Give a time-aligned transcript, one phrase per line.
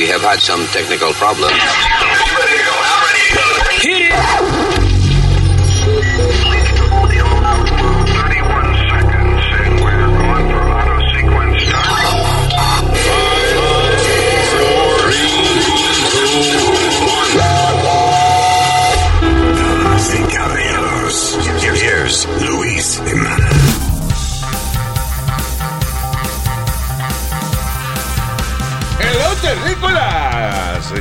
[0.00, 2.19] We have had some technical problems.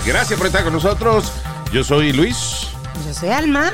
[0.06, 1.32] Gracias por estar con nosotros.
[1.72, 2.68] Yo soy Luis.
[3.06, 3.72] Yo soy Alma.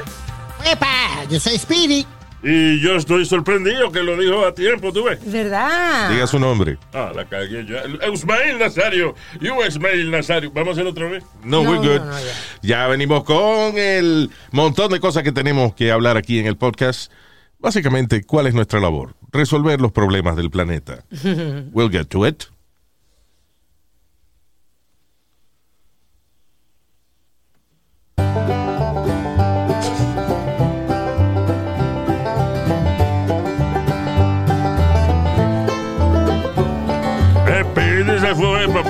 [0.66, 1.24] ¡Epa!
[1.30, 2.06] Yo soy Speedy.
[2.44, 5.20] Y yo estoy sorprendido que lo dijo a tiempo, ¿tú ves?
[5.26, 6.12] ¿Verdad?
[6.12, 6.78] Diga su nombre.
[6.94, 7.76] Ah, la cagué yo.
[8.14, 9.16] Ismael Nazario.
[9.42, 10.52] You Ismael Nazario.
[10.52, 11.24] ¿Vamos a hacerlo otra vez?
[11.44, 12.00] No, No, we're good.
[12.06, 12.34] no, no, ya.
[12.62, 17.12] ya venimos con el montón de cosas que tenemos que hablar aquí en el podcast.
[17.58, 19.16] Básicamente, ¿cuál es nuestra labor?
[19.32, 21.04] Resolver los problemas del planeta.
[21.74, 22.44] We'll get to it.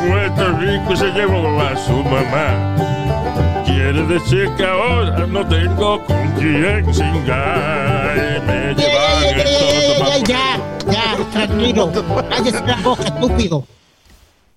[0.08, 3.64] Puerto Rico se llevó a su mamá.
[3.66, 8.42] Quiere decir que ahora no tengo con quién cingar.
[8.46, 11.92] Me llevan el ya, todo ya, ya, tranquilo.
[12.30, 13.68] Cállese la boca, estúpido.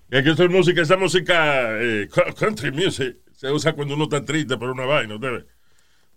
[0.09, 4.05] Es que esta es música, esa música eh, co- country music se usa cuando uno
[4.05, 5.45] está triste por una vaina, ¿usted ve?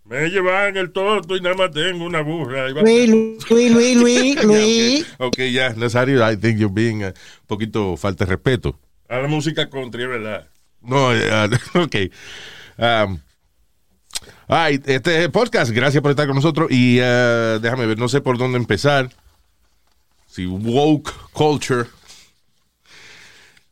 [0.05, 2.69] Me llevan el toto y nada más tengo una burra.
[2.71, 5.07] Luis, Luis, Luis, Luis, Luis.
[5.19, 7.13] Ok, ok, ya, Nazario, I think you're being un
[7.47, 8.79] poquito falta de respeto.
[9.13, 10.49] A la música country, es verdad.
[10.81, 11.09] No,
[11.83, 11.97] ok.
[12.79, 13.19] Um,
[14.49, 15.71] ay, este es el podcast.
[15.71, 16.71] Gracias por estar con nosotros.
[16.71, 19.11] Y eh, déjame ver, no sé por dónde empezar.
[20.27, 21.91] Si woke culture.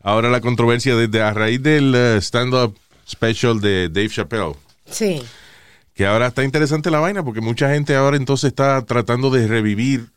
[0.02, 2.76] Ahora la controversia desde a raíz del eh, stand-up
[3.08, 4.56] special de Dave Chappelle.
[4.90, 5.22] Sí.
[5.94, 10.10] Que ahora está interesante la vaina porque mucha gente ahora entonces está tratando de revivir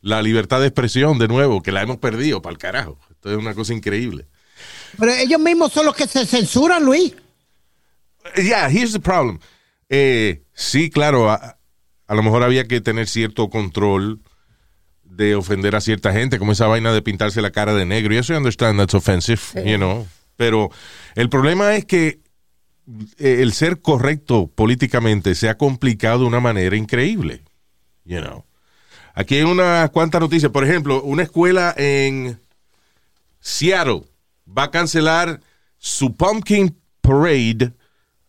[0.00, 2.98] la libertad de expresión de nuevo, que la hemos perdido para el carajo.
[3.12, 4.26] Esto es una cosa increíble.
[4.98, 7.14] Pero ellos mismos son los que se censuran, Luis.
[8.36, 9.38] Yeah, here's the problem.
[9.88, 11.58] Eh, sí, claro, a,
[12.06, 14.20] a lo mejor había que tener cierto control
[15.04, 18.14] de ofender a cierta gente, como esa vaina de pintarse la cara de negro.
[18.14, 20.06] Y eso I understand that's offensive, you know.
[20.36, 20.70] Pero
[21.14, 22.20] el problema es que
[23.18, 27.42] eh, el ser correcto políticamente se ha complicado de una manera increíble,
[28.04, 28.44] you know.
[29.14, 30.52] Aquí hay unas cuantas noticias.
[30.52, 32.38] Por ejemplo, una escuela en
[33.40, 34.02] Seattle
[34.46, 35.40] va a cancelar
[35.78, 37.72] su Pumpkin Parade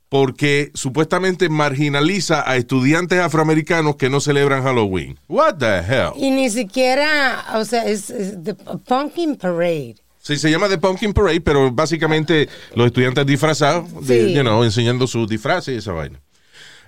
[0.10, 5.20] porque supuestamente marginaliza a estudiantes afroamericanos que no celebran Halloween.
[5.28, 6.12] What the hell?
[6.16, 9.96] Y ni siquiera, o sea, es, es the Pumpkin Parade.
[10.22, 14.34] Sí, se llama The Pumpkin Parade, pero básicamente los estudiantes disfrazados, de- Sí.
[14.34, 16.22] you know, enseñando sus disfraces y esa vaina.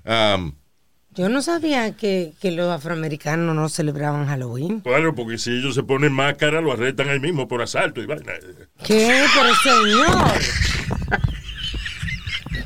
[0.06, 0.54] Um,
[1.20, 4.80] Yo no sabía que, que los afroamericanos no celebraban Halloween.
[4.80, 8.36] Claro, porque si ellos se ponen máscara, lo arrestan ahí mismo por asalto y vaina.
[8.86, 9.26] ¿Qué?
[9.36, 10.32] Pero señor.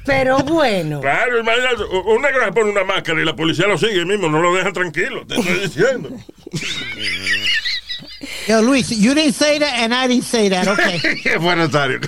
[0.05, 1.01] Pero bueno.
[1.01, 4.29] Claro, imagínate, un negro se pone una máscara y la policía lo sigue ahí mismo,
[4.29, 6.11] no lo dejan tranquilo, te estoy diciendo.
[8.47, 10.99] Yo, Luis, you didn't say that and I didn't say that, okay.
[11.23, 12.01] qué bueno, Tario.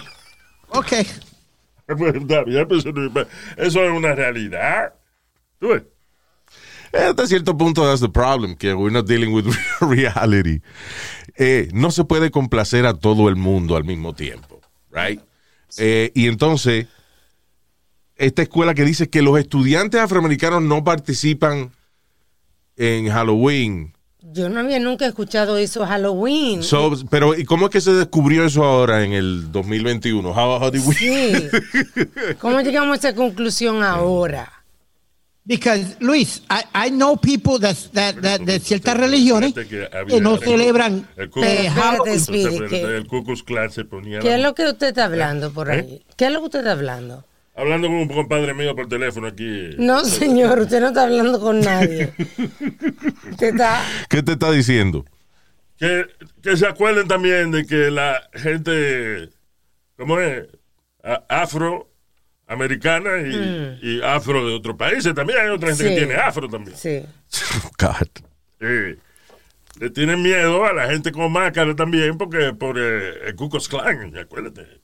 [0.68, 1.08] Pues,
[3.58, 4.94] eso es una realidad.
[5.60, 5.82] ¿Tú ves?
[6.98, 9.46] Hasta cierto punto, that's the problem, que we're not dealing with
[9.82, 10.62] reality.
[11.38, 14.62] Eh, no se puede complacer a todo el mundo al mismo tiempo,
[14.92, 15.20] right?
[15.78, 16.88] Eh, y entonces,
[18.16, 21.72] esta escuela que dice que los estudiantes afroamericanos no participan
[22.78, 23.94] en Halloween.
[24.22, 26.64] Yo no había nunca escuchado eso Halloween.
[26.64, 30.30] So, pero, ¿y cómo es que se descubrió eso ahora en el 2021?
[30.30, 31.34] How, how did we- Sí.
[32.40, 34.52] ¿Cómo llegamos a esa conclusión ahora?
[35.48, 40.22] Because, Luis, I, I know people that, that, that, de ciertas religiones que había- que
[40.22, 41.70] no celebran El eh,
[43.70, 45.80] se ponía ¿Qué es lo que usted está hablando por ahí?
[45.80, 46.02] ¿Eh?
[46.18, 47.24] ¿Qué es lo que usted está hablando?
[47.56, 49.70] hablando con un compadre mío por teléfono aquí.
[49.78, 52.12] No, señor, usted no está hablando con nadie.
[53.32, 53.82] Usted está...
[54.10, 55.06] ¿Qué te está diciendo?
[55.78, 56.06] Que,
[56.42, 59.30] que se acuerden también de que la gente,
[59.98, 60.48] ¿cómo es?
[61.30, 61.95] Afro
[62.48, 65.14] americana y, y afro de otros países.
[65.14, 65.90] También hay otra gente Sí.
[65.90, 66.78] que tiene afro también.
[66.78, 67.04] Sí.
[67.80, 68.08] God.
[68.60, 68.98] Eh,
[69.80, 73.68] le tienen miedo a la gente con máscara también porque por eh, el Ku Klux
[73.68, 74.82] Klan, acuérdate.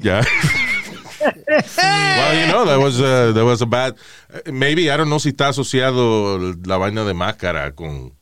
[0.00, 0.22] Yeah.
[1.22, 3.94] well, you know, that was, uh, that was a bad.
[4.32, 8.12] uh, Maybe, I don't know si está asociado la vaina de máscara con,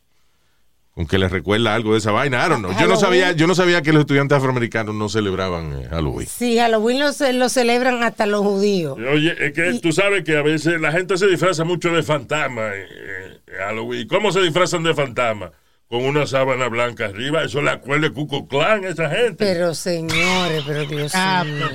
[0.95, 2.45] con que les recuerda algo de esa vaina.
[2.45, 2.71] I don't know.
[2.73, 3.01] Yo no Halloween.
[3.01, 6.27] sabía, yo no sabía que los estudiantes afroamericanos no celebraban eh, Halloween.
[6.27, 8.99] Sí, Halloween lo, lo celebran hasta los judíos.
[9.13, 12.69] Oye, es que tú sabes que a veces la gente se disfraza mucho de fantasma
[12.75, 14.09] en, en Halloween.
[14.09, 15.53] ¿Cómo se disfrazan de fantasma?
[15.89, 17.43] Con una sábana blanca arriba.
[17.45, 19.37] Eso le acuerda de Cuco Clan a esa gente.
[19.39, 21.67] Pero señores, pero Dios Ah, mío.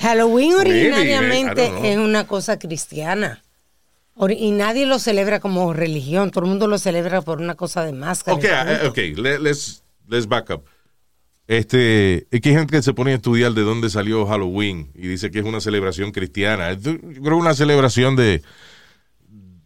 [0.00, 3.42] Halloween originariamente es una cosa cristiana.
[4.38, 6.30] Y nadie lo celebra como religión.
[6.30, 8.36] Todo el mundo lo celebra por una cosa de máscara.
[8.36, 8.88] Ok, y eh, punto.
[8.90, 10.64] ok, le- let's, let's back up.
[11.48, 15.06] Este, es que hay gente que se pone a estudiar de dónde salió Halloween y
[15.06, 16.72] dice que es una celebración cristiana.
[16.72, 18.42] Yo creo una celebración de.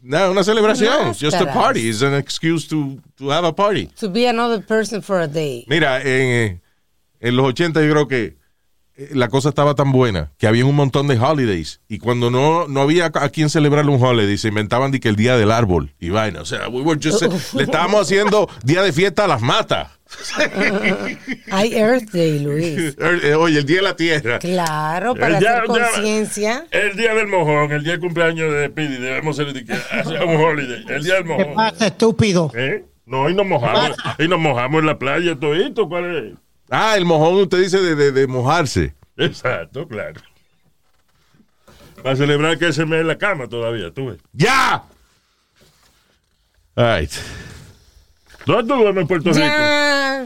[0.03, 1.09] No, una celebración.
[1.09, 1.55] It's just a Máscaras.
[1.55, 1.89] party.
[1.89, 3.87] It's an excuse to, to have a party.
[4.01, 5.65] To be another person for a day.
[5.69, 6.61] Mira, en, eh,
[7.21, 8.37] en los 80 yo creo que
[9.13, 12.81] la cosa estaba tan buena que había un montón de holidays y cuando no, no
[12.83, 16.11] había a quien celebrar un holiday se inventaban de que el día del árbol y
[16.11, 16.43] vaina.
[16.43, 19.89] O sea, we were just- le estábamos haciendo día de fiesta a las matas.
[21.51, 22.97] Hay Earth Day, Luis.
[23.23, 24.39] Eh, Oye, el día de la tierra.
[24.39, 26.67] Claro, para Eh, ya- hacer conciencia.
[26.71, 30.25] El día del mojón, el día del cumpleaños de Pidi, debemos ser de que hacer
[30.25, 30.85] un holiday.
[30.89, 31.55] El día del ¿Qué mojón.
[31.55, 32.51] pasa, estúpido?
[32.55, 32.85] ¿Eh?
[33.07, 33.97] No, y nos mojamos.
[34.19, 35.89] Y nos mojamos en la playa, todito.
[35.89, 36.33] ¿Cuál es?
[36.71, 38.95] Ah, el mojón, usted dice de, de- de mojarse.
[39.17, 40.21] Exacto, claro.
[42.03, 44.19] Para celebrar que se me en la cama todavía, tú ves.
[44.33, 44.83] ¡Ya!
[46.77, 47.11] All right.
[48.47, 49.45] ¿Dónde tú duermes en Puerto Rico?
[49.47, 50.23] Ya.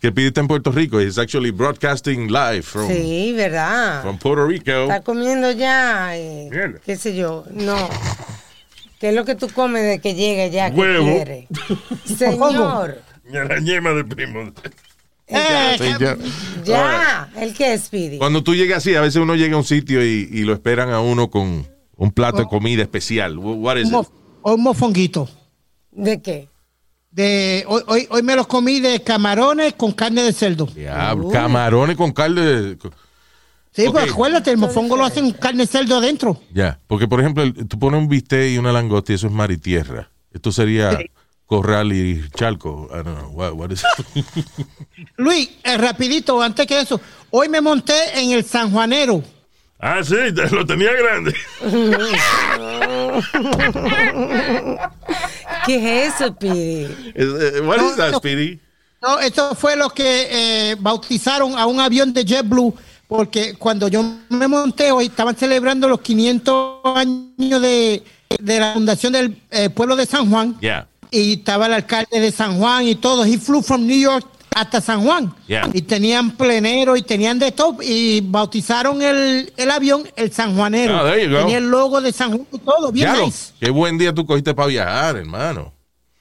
[0.00, 1.00] Que pidiste en Puerto Rico.
[1.00, 4.02] It's actually broadcasting live from, Sí, ¿verdad?
[4.02, 4.82] from Puerto Rico.
[4.82, 6.50] Está comiendo ya, eh,
[6.84, 7.88] qué sé yo, no.
[9.00, 11.04] ¿Qué es lo que tú comes de que llega ya que Huevo.
[11.06, 11.48] quiere?
[12.04, 13.00] Señor,
[13.30, 14.52] la ñema de primo.
[15.28, 16.16] Eh, Sí, ya.
[16.64, 18.18] ya, ¿el qué es, Speedy?
[18.18, 20.90] Cuando tú llegas así, a veces uno llega a un sitio y, y lo esperan
[20.90, 21.66] a uno con
[21.96, 23.36] un plato de comida especial.
[23.38, 24.08] Wh- What is un, it?
[24.42, 25.28] un mofonguito.
[25.90, 26.48] ¿De qué?
[27.10, 30.66] De, hoy, hoy, hoy me los comí de camarones con carne de cerdo.
[30.66, 32.40] Diablo, camarones con carne.
[32.42, 32.78] de-
[33.74, 36.38] Sí, pues acuérdate, el mofongo lo hacen con carne de cerdo adentro.
[36.52, 39.50] Ya, porque por ejemplo, tú pones un bistec y una langosta y eso es mar
[39.50, 40.10] y tierra.
[40.32, 40.98] Esto sería
[41.52, 42.88] corral y charco.
[42.90, 43.28] I don't know.
[43.28, 44.24] What, what is it?
[45.18, 46.98] Luis, eh, rapidito, antes que eso,
[47.30, 49.22] hoy me monté en el San Juanero.
[49.78, 50.14] Ah, sí,
[50.50, 51.34] lo tenía grande.
[55.66, 58.18] ¿Qué es eso, eh, what is that, No, no.
[58.18, 58.58] Speedy?
[59.02, 62.74] No, eso fue lo que eh, bautizaron a un avión de JetBlue,
[63.08, 68.02] porque cuando yo me monté hoy estaban celebrando los 500 años de,
[68.40, 70.58] de la fundación del eh, pueblo de San Juan.
[70.60, 70.88] Yeah.
[71.12, 73.24] Y estaba el alcalde de San Juan y todo.
[73.24, 75.32] He flew from New York hasta San Juan.
[75.46, 75.68] Yeah.
[75.72, 77.76] Y tenían plenero y tenían de todo.
[77.82, 80.96] Y bautizaron el, el avión el San Juanero.
[80.96, 81.12] Ah.
[81.12, 82.90] Tenía el logo de San Juan y todo.
[82.90, 83.52] Bien nice.
[83.60, 85.72] Qué buen día tú cogiste para viajar, hermano.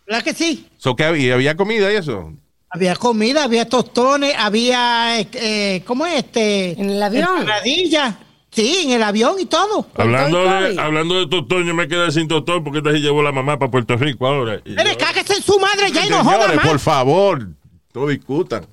[0.06, 0.68] ¿Verdad que sí?
[0.78, 1.36] So, ¿qué había?
[1.36, 2.34] ¿Había comida y eso?
[2.70, 6.72] Había comida, había tostones, había, eh, eh, ¿cómo es este?
[6.80, 7.40] ¿En el avión?
[7.40, 8.16] Empanadillas.
[8.52, 9.88] Sí, en el avión y todo.
[9.96, 13.58] Hablando de, hablando de tostón, yo me quedé sin tostón porque esta llevó la mamá
[13.58, 14.62] para Puerto Rico ahora.
[14.66, 16.68] Yo- cáguese en su madre ya y no joda más.
[16.68, 17.48] por favor,
[17.94, 18.66] no discutan.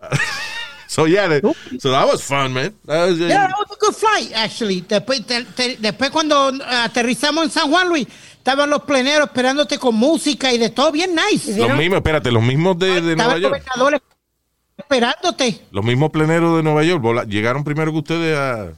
[0.86, 1.42] so, yeah, that-
[1.80, 2.72] so that was fun, man.
[2.86, 4.82] That was, uh, Yeah, that was a good flight, actually.
[4.82, 8.06] Después, te- te- después cuando eh, aterrizamos en San Juan, Luis,
[8.36, 11.56] estaban los pleneros esperándote con música y de todo bien nice.
[11.56, 13.60] los mismos, espérate, los mismos de, de Nueva York.
[14.76, 15.60] Esperándote.
[15.70, 18.72] Los mismos pleneros de Nueva York vola- llegaron primero que ustedes a.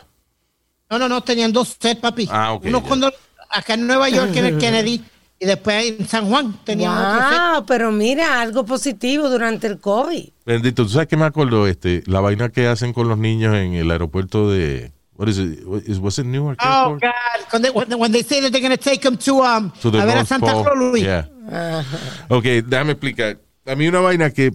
[0.91, 2.29] No, no, no, tenían dos sets, papi.
[2.31, 3.13] Ah, ok, Uno cuando,
[3.51, 5.03] acá en Nueva York, en el Kennedy,
[5.39, 7.39] y después en San Juan tenían otro set.
[7.55, 10.29] Wow, pero mira, algo positivo durante el COVID.
[10.45, 11.67] Bendito, ¿tú sabes qué me acuerdo?
[11.67, 14.93] Este, la vaina que hacen con los niños en el aeropuerto de.
[15.19, 15.65] What is it?
[15.65, 17.03] What is- Was it Newark Oh, Airport?
[17.03, 17.53] God.
[17.53, 19.91] When they, when, when they say that they're going to take them to, um, To
[19.91, 20.63] the a ver a North Santa Pole.
[20.65, 21.03] Claus, Luis.
[21.05, 21.85] Yeah.
[22.29, 23.39] Ok, déjame explicar.
[23.67, 24.53] A mí una vaina que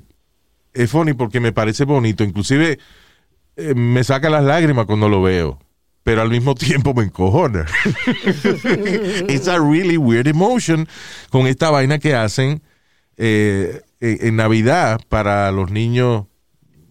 [0.73, 2.23] es funny porque me parece bonito.
[2.23, 2.79] Inclusive
[3.55, 5.59] eh, me saca las lágrimas cuando lo veo.
[6.03, 7.65] Pero al mismo tiempo me encojona.
[9.27, 10.87] It's a really weird emotion
[11.29, 12.61] con esta vaina que hacen
[13.17, 16.25] eh, en, en Navidad para los niños,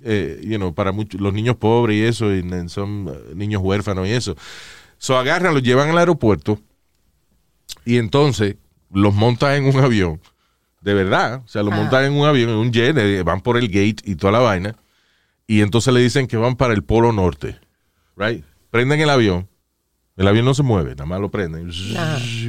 [0.05, 4.07] eh, you know, para muchos, los niños pobres y eso, y son eh, niños huérfanos
[4.07, 4.37] y eso.
[4.99, 6.61] So agarran, los llevan al aeropuerto
[7.85, 8.57] y entonces
[8.93, 10.21] los montan en un avión,
[10.81, 13.57] de verdad, o sea, los montan en un avión, en un jet, eh, van por
[13.57, 14.77] el gate y toda la vaina,
[15.47, 17.59] y entonces le dicen que van para el Polo Norte,
[18.17, 18.45] right?
[18.71, 19.49] Prenden el avión,
[20.17, 21.71] el avión no se mueve, nada más lo prenden,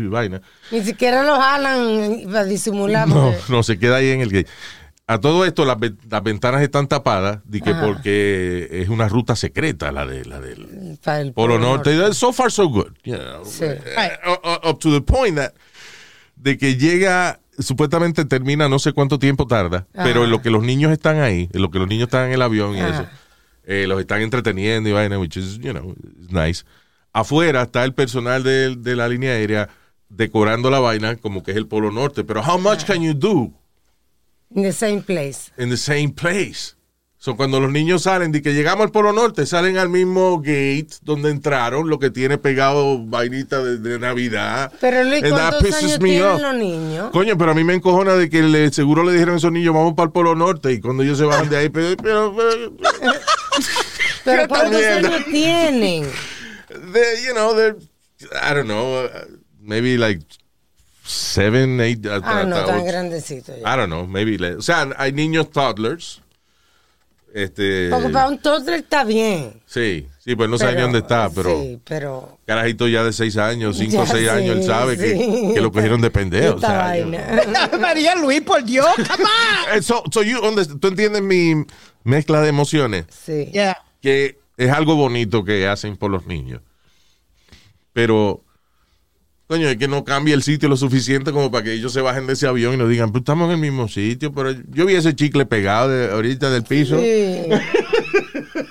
[0.10, 0.42] vaina.
[0.72, 3.08] Ni siquiera lo jalan para disimular.
[3.08, 4.50] No, no, se queda ahí en el gate.
[5.08, 5.76] A todo esto, las,
[6.10, 7.86] las ventanas están tapadas, de que Ajá.
[7.86, 12.14] porque es una ruta secreta, la de la del Polo Norte.
[12.14, 12.94] So far, so good.
[13.04, 13.44] you know.
[13.44, 13.66] Sí.
[13.66, 14.10] Eh,
[14.64, 15.54] up to the point that
[16.42, 20.64] de que llega supuestamente termina no sé cuánto tiempo tarda, pero en lo que los
[20.64, 23.06] niños están ahí, en lo que los niños están en el avión y eso,
[23.66, 25.96] eh, los están entreteniendo y vaina, which is, you know,
[26.30, 26.64] nice.
[27.14, 29.70] Afuera está el personal de, de la línea aérea
[30.10, 33.54] decorando la vaina como que es el Polo Norte, pero how much can you do
[34.54, 35.52] In the same place.
[35.58, 36.76] in the same place?
[37.24, 40.88] So, cuando los niños salen, de que llegamos al Polo Norte, salen al mismo gate
[41.04, 44.72] donde entraron, lo que tiene pegado vainita de, de Navidad.
[44.82, 47.12] Pero Luis, ¿cuántos años tienen los niños?
[47.12, 49.72] Coño, pero a mí me encojona de que le, seguro le dijeron a esos niños,
[49.76, 52.74] vamos para el Polo Norte, y cuando ellos se bajan de ahí, pero, pero, pero-
[54.26, 56.10] Pero ¿cuántos años tienen?
[56.92, 57.76] they, you know, they're,
[58.42, 59.10] I don't know, uh,
[59.62, 60.24] maybe like
[61.06, 63.62] seven, eight, uh, Ah, no, tan grandecito ya.
[63.72, 66.22] I don't know, maybe, o sea, hay niños toddlers,
[67.34, 69.62] este, Porque para un toddler está bien.
[69.66, 72.38] sí, sí, pues no sabe ni dónde está, pero Sí, pero...
[72.46, 75.02] carajito ya de seis años, cinco o Ya, seis años, él sabe sí.
[75.04, 77.70] que, que lo cogieron de pendejo, o sea, yo- vaina.
[77.80, 79.78] María Luis, por Dios, come on.
[79.78, 81.54] Eh, so, so you understand- tú entiendes mi
[82.04, 83.06] mezcla de emociones.
[83.10, 83.50] Sí.
[83.54, 83.78] Yeah.
[84.02, 86.62] que es algo bonito que hacen por los niños.
[87.94, 88.44] Pero,
[89.52, 92.26] coño, es que no cambia el sitio lo suficiente como para que ellos se bajen
[92.26, 94.96] de ese avión y nos digan, pues estamos en el mismo sitio, pero yo vi
[94.96, 96.98] ese chicle pegado de, ahorita del piso.
[96.98, 97.42] Sí.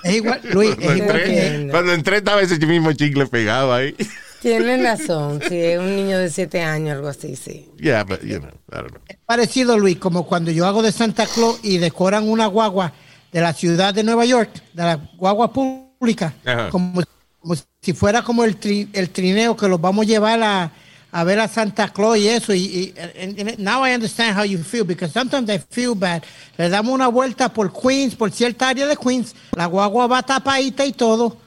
[0.03, 1.67] Es igual, Luis, Cuando es igual entré, que...
[1.69, 3.95] cuando entré estaba ese mismo chicle pegado ahí.
[4.41, 5.39] Tienen razón.
[5.47, 7.69] Sí, es un niño de siete años, algo así, sí.
[7.77, 9.01] Yeah, but, you know, I don't know.
[9.27, 12.93] parecido, Luis, como cuando yo hago de Santa Claus y decoran una guagua
[13.31, 16.69] de la ciudad de Nueva York, de la guagua pública, Ajá.
[16.69, 17.03] como,
[17.41, 20.71] como si fuera como el, tri- el trineo que los vamos a llevar a,
[21.11, 22.53] a ver a Santa Claus y eso.
[22.53, 26.23] Y, y- and- and now I understand how you feel, because sometimes I feel bad.
[26.57, 30.85] Le damos una vuelta por Queens, por cierta área de Queens, la guagua va tapadita
[30.85, 31.37] y todo,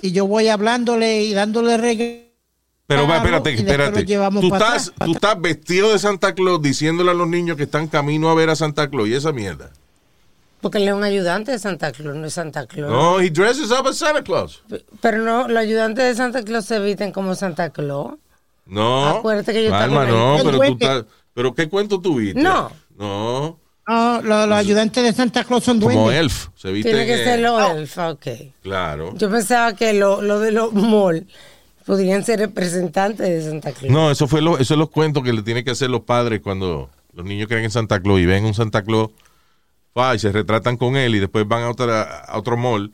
[0.00, 2.24] y yo voy hablándole y dándole regalos.
[2.86, 4.04] Pero va, espérate, espérate.
[4.04, 5.06] Tú estás, atrás.
[5.06, 8.50] tú estás vestido de Santa Claus diciéndole a los niños que están camino a ver
[8.50, 9.72] a Santa Claus y esa mierda.
[10.64, 12.90] Porque él es un ayudante de Santa Claus, no es Santa Claus.
[12.90, 14.62] No, he dresses up as Santa Claus.
[15.02, 18.14] Pero no, los ayudantes de Santa Claus se visten como Santa Claus.
[18.64, 19.06] No.
[19.08, 21.04] Acuérdate que yo Alma, también- no, pero tú estás.
[21.34, 22.40] ¿Pero qué cuento tuviste?
[22.40, 22.72] No.
[22.96, 23.58] No.
[23.86, 26.18] No, los, los ayudantes de Santa Claus son Como duendes.
[26.20, 26.48] elf.
[26.56, 26.88] Se viste.
[26.90, 28.26] Tiene que ser los elfos, ok.
[28.62, 29.12] Claro.
[29.18, 31.26] Yo pensaba que lo, lo de los mall
[31.84, 33.92] podrían ser representantes de Santa Claus.
[33.92, 36.40] No, eso fue lo, eso es los cuentos que le tienen que hacer los padres
[36.42, 39.10] cuando los niños creen en Santa Claus y ven un Santa Claus
[40.14, 42.92] y se retratan con él y después van a, otra, a otro mall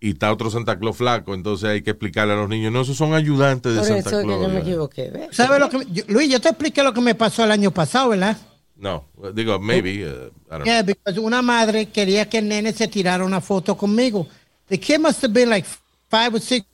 [0.00, 1.34] y está otro Santa Claus flaco.
[1.34, 4.20] Entonces hay que explicarle a los niños, no, esos son ayudantes de Por Santa eso
[4.20, 4.42] es que Claus.
[4.42, 5.10] yo me equivoqué.
[5.10, 5.28] ¿ves?
[5.32, 8.10] ¿Sabes lo que yo- Luis, yo te expliqué lo que me pasó el año pasado,
[8.10, 8.36] ¿verdad?
[8.76, 9.04] No,
[9.34, 10.04] digo, maybe.
[10.04, 10.64] uh, I don't know.
[10.64, 14.26] Yeah, because una madre quería que el nene se tirara una foto conmigo.
[14.68, 15.66] The kid must have been like
[16.10, 16.66] five or six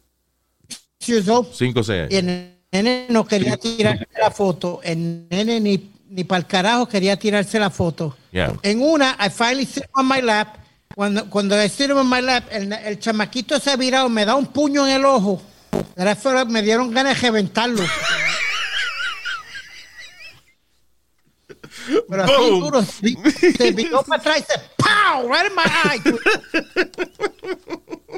[1.07, 1.49] years old.
[1.53, 2.31] Cinco o seis Y años.
[2.33, 4.81] el nene no quería tirar la foto.
[4.83, 8.17] El nene ni, ni para el carajo quería tirarse la foto.
[8.33, 8.53] Yeah.
[8.63, 10.59] En una, I finally sit on my lap.
[10.95, 14.35] Cuando, cuando I sit on my lap, el, el chamaquito se ha virado, me da
[14.35, 15.43] un puño en el ojo.
[16.49, 17.83] Me dieron ganas de reventarlo.
[22.09, 22.61] Pero así Boom.
[22.61, 25.29] duro, se se viró para atrás y se ¡Pow!
[25.29, 26.03] Right in my eye.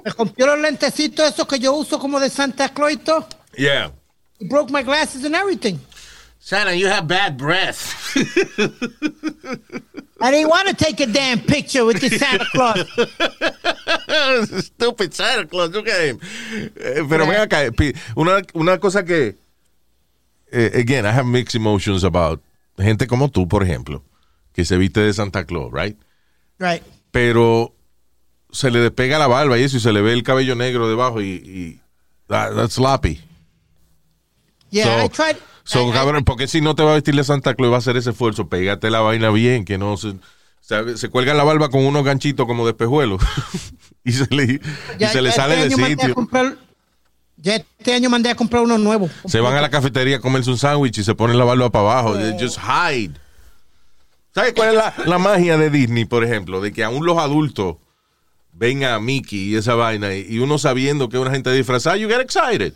[0.04, 3.26] Me rompió los lentecitos esos que yo uso como de Santa Claus y todo.
[3.56, 3.92] Yeah.
[4.40, 5.78] He broke my glasses and everything.
[6.46, 8.12] Santa, you have bad breath.
[10.20, 12.84] I didn't want to take a damn picture with the Santa Claus.
[14.66, 16.20] Stupid Santa Claus, look at him.
[16.76, 17.72] Eh, pero ven acá,
[18.14, 19.36] una, una cosa que,
[20.52, 22.42] eh, again, I have mixed emotions about
[22.76, 24.02] gente como tú, por ejemplo,
[24.52, 25.96] que se viste de Santa Claus, right?
[26.58, 26.82] Right.
[27.10, 27.72] Pero
[28.52, 31.22] se le despega la barba y eso y se le ve el cabello negro debajo
[31.22, 31.80] y, y
[32.28, 33.22] that- that's sloppy.
[34.70, 35.36] Yeah, So- I tried.
[35.64, 37.78] So, cabrón, porque si no te va a vestir de Santa Claus y va a
[37.78, 40.14] hacer ese esfuerzo, pégate la vaina bien, que no se,
[40.60, 43.22] se, se cuelga la barba con unos ganchitos como de espejuelos
[44.04, 46.14] y se le, y se le ya sale este de sitio.
[46.14, 46.56] comprar-
[47.36, 49.08] ya este año mandé a comprar uno nuevo.
[49.26, 51.90] Se van a la cafetería a comerse un sándwich y se ponen la barba para
[51.90, 52.14] abajo.
[52.16, 53.12] They Just hide.
[54.34, 56.60] ¿Sabes cuál es la, la magia de Disney, por ejemplo?
[56.60, 57.76] De que aún los adultos
[58.52, 61.96] ven a Mickey y esa vaina y y uno sabiendo que es una gente disfrazada,
[61.96, 62.72] you get excited.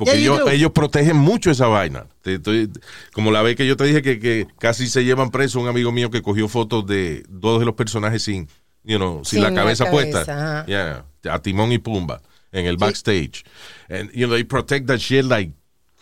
[0.00, 2.06] Porque Yeah, ellos, protegen mucho esa vaina.
[2.24, 2.70] Estoy-
[3.12, 5.92] como la vez que yo te dije que, que casi se llevan preso un amigo
[5.92, 8.48] mío que cogió fotos de dos de los personajes sin,
[8.82, 10.64] you know, sin Sin la la cabeza puesta.
[10.66, 13.44] Yeah, a Timón y Pumba en el backstage.
[13.90, 15.52] And, you know, they protect that shit like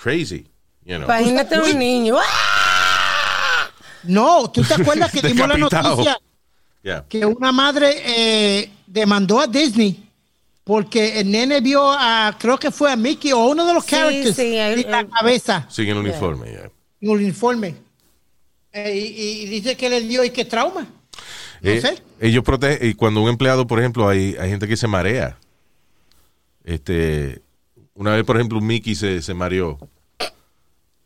[0.00, 0.46] crazy.
[0.84, 1.06] You know.
[1.06, 2.16] Imagínate un niño.
[2.18, 3.68] ¡ah!
[4.04, 6.16] No, ¿tú te acuerdas que dimos la noticia
[6.84, 7.04] Yeah.
[7.08, 10.07] que una madre eh, demandó a Disney
[10.68, 13.90] porque el nene vio a, creo que fue a Mickey o uno de los Sí,
[13.92, 16.70] characters sí, el- en la el- cabeza Sin el uniforme, yeah.
[17.00, 17.74] en un uniforme.
[18.72, 20.82] Eh, y, y dice que le dio y que trauma.
[21.62, 22.02] No Eh, sé.
[22.20, 25.38] Ellos protegen, y cuando un empleado, por ejemplo, hay, hay gente que se marea.
[26.64, 27.40] Este,
[27.94, 29.78] una vez, por ejemplo, un Mickey se, se mareó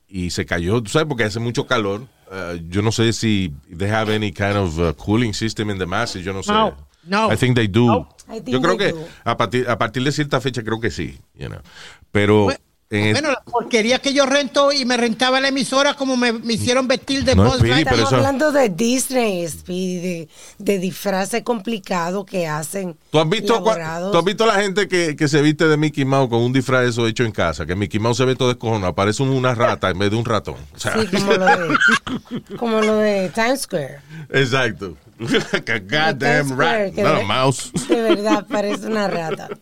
[0.08, 2.02] y se cayó, tú sabes, porque hace mucho calor.
[2.30, 5.86] Uh, yo no sé si they have any kind of uh, cooling system in the
[5.86, 6.50] masses, yo no sé.
[6.52, 7.32] No, no.
[7.32, 7.86] I think they do.
[7.86, 8.08] No.
[8.28, 8.94] I think Yo creo que
[9.24, 11.60] a partir, a partir de cierta fecha creo que sí, you know.
[12.10, 16.14] Pero Bueno, en Bueno, la porquería que yo rento y me rentaba la emisora como
[16.16, 20.28] me, me hicieron vestir de No, Buzz Speedy, Estamos eso- hablando de Disney, Speedy, de,
[20.58, 22.94] de disfraces complicados que hacen.
[23.10, 23.62] ¿Tú has visto,
[24.12, 26.86] tú has visto la gente que, que se viste de Mickey Mouse con un disfraz
[26.86, 27.64] eso hecho en casa?
[27.64, 30.56] Que Mickey Mouse se ve todo descojonado, parece una rata en vez de un ratón.
[30.74, 31.76] O sea, Sí, como lo de,
[32.58, 34.00] como lo de Times Square.
[34.30, 34.96] Exacto.
[35.86, 37.72] goddamn rat, not a mouse.
[37.88, 39.48] De verdad, parece una rata.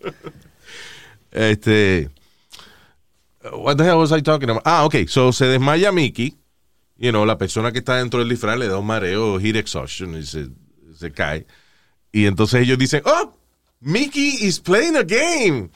[1.33, 2.11] Este.
[3.53, 4.63] What the hell was I talking about?
[4.67, 5.07] Ah, ok.
[5.07, 6.37] So se desmaya Mickey.
[6.97, 10.17] You know, la persona que está dentro del disfraz le da un mareo, heat exhaustion,
[10.17, 10.49] y se,
[10.99, 11.47] se cae.
[12.13, 13.33] Y entonces ellos dicen, oh,
[13.81, 15.71] Mickey is playing a game.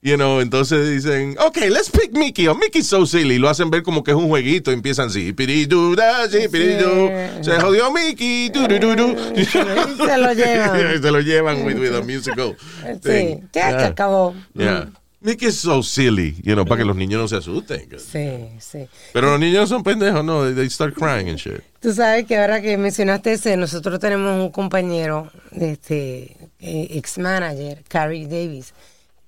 [0.00, 2.46] You know, entonces dicen, ok, let's pick Mickey.
[2.46, 3.38] Oh, Mickey's so silly.
[3.38, 4.70] Lo hacen ver como que es un jueguito.
[4.70, 7.10] empiezan así, piriduda, sí, piridu.
[7.42, 8.48] Se jodió Mickey.
[8.50, 9.16] du, du, du, du.
[9.34, 11.02] Y se lo llevan.
[11.02, 12.56] se lo llevan with, with a musical
[13.02, 14.34] Sí, ya se acabó.
[14.54, 14.88] Yeah.
[15.20, 17.88] Mickey is so silly, you know, para que los niños no se asusten.
[17.98, 18.86] Sí, sí.
[19.12, 21.60] Pero los niños son pendejos, no, they, they start crying and shit.
[21.80, 28.28] Tú sabes que ahora que mencionaste ese, nosotros tenemos un compañero, este, ex manager, Carrie
[28.28, 28.72] Davis,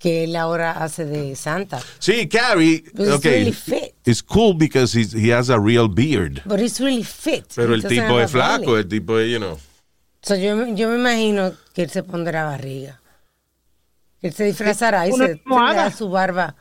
[0.00, 1.78] que él ahora hace de Santa.
[2.00, 3.94] Sí, Carrie, But he's okay, really fit.
[4.06, 6.40] it's cool because he's, he has a real beard.
[6.46, 7.44] But he's really fit.
[7.54, 9.58] Pero el tipo es flaco, el tipo es, you know.
[10.22, 12.98] So, yo, me- yo me imagino que él se pondrá barriga.
[14.22, 16.56] Él se disfrazará y se tendrá su barba.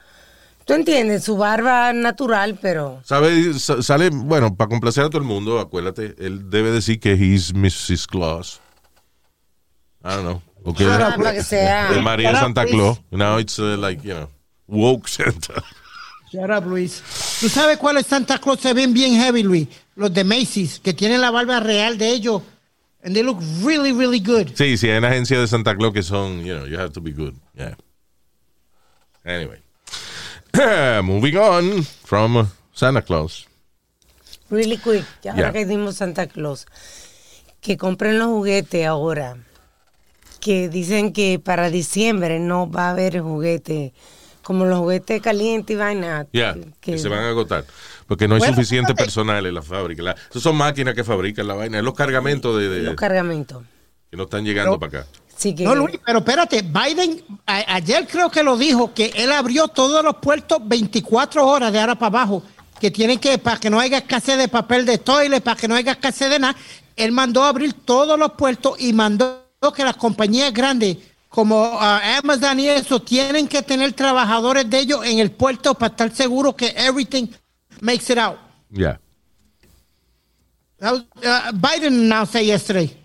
[0.66, 1.24] ¿Tú entiendes?
[1.24, 3.02] Su barba natural, pero...
[3.04, 3.54] ¿Sabe?
[3.56, 7.54] Sa- Sale, bueno, para complacer a todo el mundo, acuérdate, él debe decir que he's
[7.54, 8.06] Mrs.
[8.06, 8.60] Claus.
[10.04, 10.42] I don't know.
[10.64, 11.92] O que Ah, para que sea...
[11.92, 12.66] de María Shut up, Santa.
[12.66, 13.02] Claus.
[13.12, 14.28] Now it's uh, like, you know,
[14.68, 15.64] woke Santa.
[16.32, 17.02] Shut up, Luis.
[17.40, 19.68] ¿Tú sabes cuáles Santa Claus se ven bien heavy, Luis?
[19.96, 22.42] Los de Macy's, que tienen la barba real de ellos.
[23.04, 24.48] And they look really, really good.
[24.56, 27.02] Sí, sí, hay una agencia de Santa Claus que son, you know, you have to
[27.02, 27.34] be good.
[27.56, 27.76] Yeah.
[29.26, 29.60] Anyway.
[31.04, 33.48] Moving on from Santa Claus.
[34.50, 35.54] Really quick, ya ahora Yeah.
[35.54, 36.66] que dimos Santa Claus,
[37.62, 39.38] que compren los juguetes ahora,
[40.40, 43.94] que dicen que para diciembre no va a haber juguete,
[44.44, 46.26] como los juguetes calientes y vaina.
[46.32, 47.66] Yeah, que, que se van a agotar.
[48.08, 50.02] Porque no hay Bueno, suficiente personal en la fábrica.
[50.02, 51.82] La- esos son máquinas que fabrican la vaina.
[51.82, 53.64] Los cargamentos de, de- los cargamentos.
[54.10, 55.12] que no están llegando Pero- para acá.
[55.38, 59.32] Sí que No, Luis, pero espérate, Biden a- ayer creo que lo dijo, que él
[59.32, 62.44] abrió todos los puertos 24 horas de ahora para abajo,
[62.78, 65.76] que tienen que, para que no haya escasez de papel de toilet, para que no
[65.76, 66.56] haya escasez de nada,
[66.98, 72.02] él mandó a abrir todos los puertos y mandó que las compañías grandes como ah,
[72.24, 76.56] Amazon y eso tienen que tener trabajadores de ellos en el puerto para estar seguros
[76.56, 77.28] que everything
[77.82, 78.38] makes it out.
[80.82, 82.96] Was, uh, Biden announced that yesterday.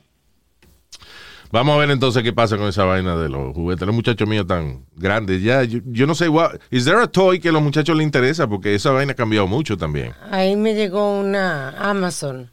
[1.51, 3.87] Vamos a ver entonces qué pasa con esa vaina de los juguetes.
[3.87, 5.63] Los muchachos míos tan grandes ya.
[5.65, 8.49] Yo, yo no sé, what, is there a toy que a los muchachos les interesa?
[8.49, 10.15] Porque esa vaina ha cambiado mucho también.
[10.31, 12.51] ahí me llegó una Amazon,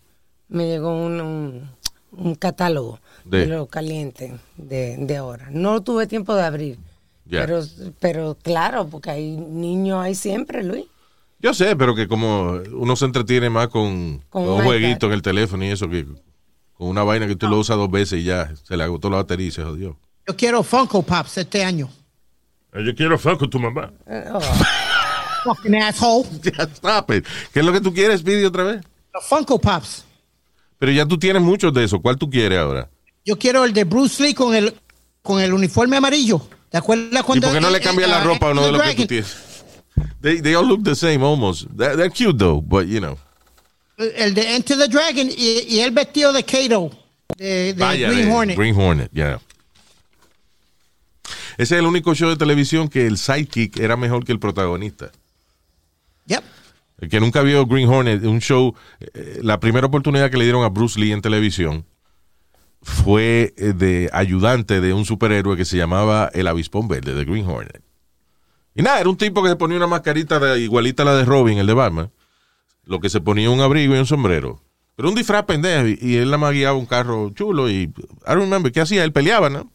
[0.50, 1.70] me llegó un, un,
[2.12, 5.48] un catálogo De- lo caliente de, de ahora.
[5.52, 6.78] No tuve tiempo de abrir,
[7.30, 7.62] pero,
[8.00, 10.86] pero claro, porque hay niños ahí siempre, Luis.
[11.40, 15.22] Yo sé, pero que como uno se entretiene más con, Con un jueguito en el
[15.22, 16.06] teléfono y eso, que
[16.74, 19.18] con una vaina que tú lo usas dos veces y ya se le agotó la
[19.18, 19.98] batería y se jodió.
[20.28, 21.90] Yo quiero Funko Pops este año.
[22.74, 23.92] Eh, Yo quiero fuck con tu mamá.
[24.32, 24.40] Oh,
[25.44, 26.28] Fucking asshole.
[26.44, 27.26] Ya, stop it.
[27.52, 28.82] ¿Qué es lo que tú quieres, Speedy, otra vez?
[29.14, 30.06] Los Funko Pops.
[30.78, 32.00] Pero ya tú tienes muchos de eso.
[32.02, 32.90] ¿Cuál tú quieres ahora?
[33.26, 34.74] Yo quiero el de Bruce Lee con el,
[35.22, 36.42] con el uniforme amarillo.
[36.70, 37.48] ¿Te acuerdas ¿Y cuando...
[37.48, 39.38] por qué no le cambias eh, la ropa a uno de los que tú tienes?
[40.22, 41.68] They, they all look the same almost.
[41.76, 43.18] They're, they're cute though, but you know.
[43.98, 46.92] El de Enter the Dragon y, y el vestido de Kato.
[47.38, 48.58] De, de Vaya, Green de Hornet.
[48.58, 49.40] Green Hornet, ya.
[51.58, 55.12] Ese es el único show de televisión que el sidekick era mejor que el protagonista.
[56.26, 56.44] Yep.
[57.02, 60.64] El que nunca vio Green Hornet, un show, eh, la primera oportunidad que le dieron
[60.64, 61.86] a Bruce Lee en televisión
[62.82, 67.46] fue eh, de ayudante de un superhéroe que se llamaba el Avispón Verde, de Green
[67.48, 67.82] Hornet.
[68.74, 71.26] Y nada, era un tipo que se ponía una mascarita de- igualita a la de
[71.26, 72.12] Robin, el de Batman,
[72.86, 74.62] lo que se ponía un abrigo y un sombrero.
[74.96, 77.94] Pero un disfraz pendejo, y, él nada más guiaba un carro chulo y, I
[78.28, 79.04] don't remember, ¿qué hacía?
[79.04, 79.72] Él peleaba, ¿no?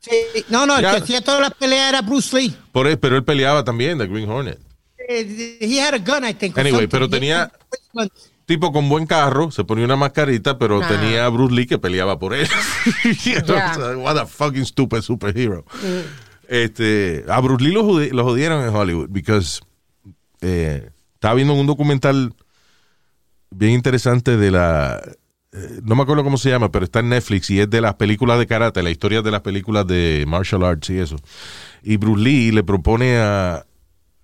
[0.00, 0.10] Sí,
[0.48, 0.92] no, no, el Ya.
[0.92, 2.54] que hacía todas las peleas era Bruce Lee.
[2.72, 4.60] Por él, pero él peleaba también de Green Hornet.
[5.08, 6.56] Eh, He had a gun, I think.
[6.56, 7.50] Anyway, pero tenía-
[8.50, 12.18] tipo con buen carro, se ponía una mascarita, pero tenía a Bruce Lee que peleaba
[12.18, 12.48] por él.
[13.24, 13.74] You know, Ya.
[13.74, 15.64] so, What a fucking stupid superhero.
[16.48, 17.82] Este, a Bruce Lee lo,
[18.12, 19.60] lo jodieron en Hollywood because
[20.40, 22.34] eh, estaba viendo un documental
[23.50, 25.00] bien interesante de la
[25.52, 27.94] eh, no me acuerdo cómo se llama, pero está en Netflix y es de las
[27.94, 31.16] películas de karate, la historia de las películas de martial arts y eso.
[31.84, 33.64] Y Bruce Lee le propone a,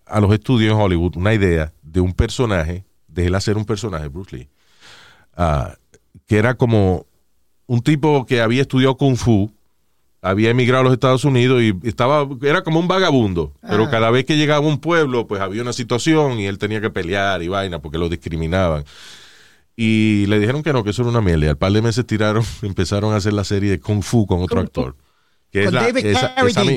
[0.07, 2.85] a los estudios en Hollywood una idea de un personaje,
[3.17, 4.49] de él hacer un personaje, Bruce Lee,
[5.37, 5.75] ah,
[6.27, 7.07] que era como
[7.67, 9.53] un tipo que había estudiado Kung Fu,
[10.23, 14.25] había emigrado a los Estados Unidos y estaba, era como un vagabundo, pero cada vez
[14.25, 17.49] que llegaba a un pueblo, pues había una situación y él tenía que pelear y
[17.49, 18.85] vaina porque lo discriminaban.
[19.77, 21.47] Y le dijeron que no, que eso era una mierda.
[21.47, 24.43] Y al par de meses tiraron, empezaron a hacer la serie de Kung Fu con
[24.43, 24.97] otro actor.
[25.51, 25.87] Que es la-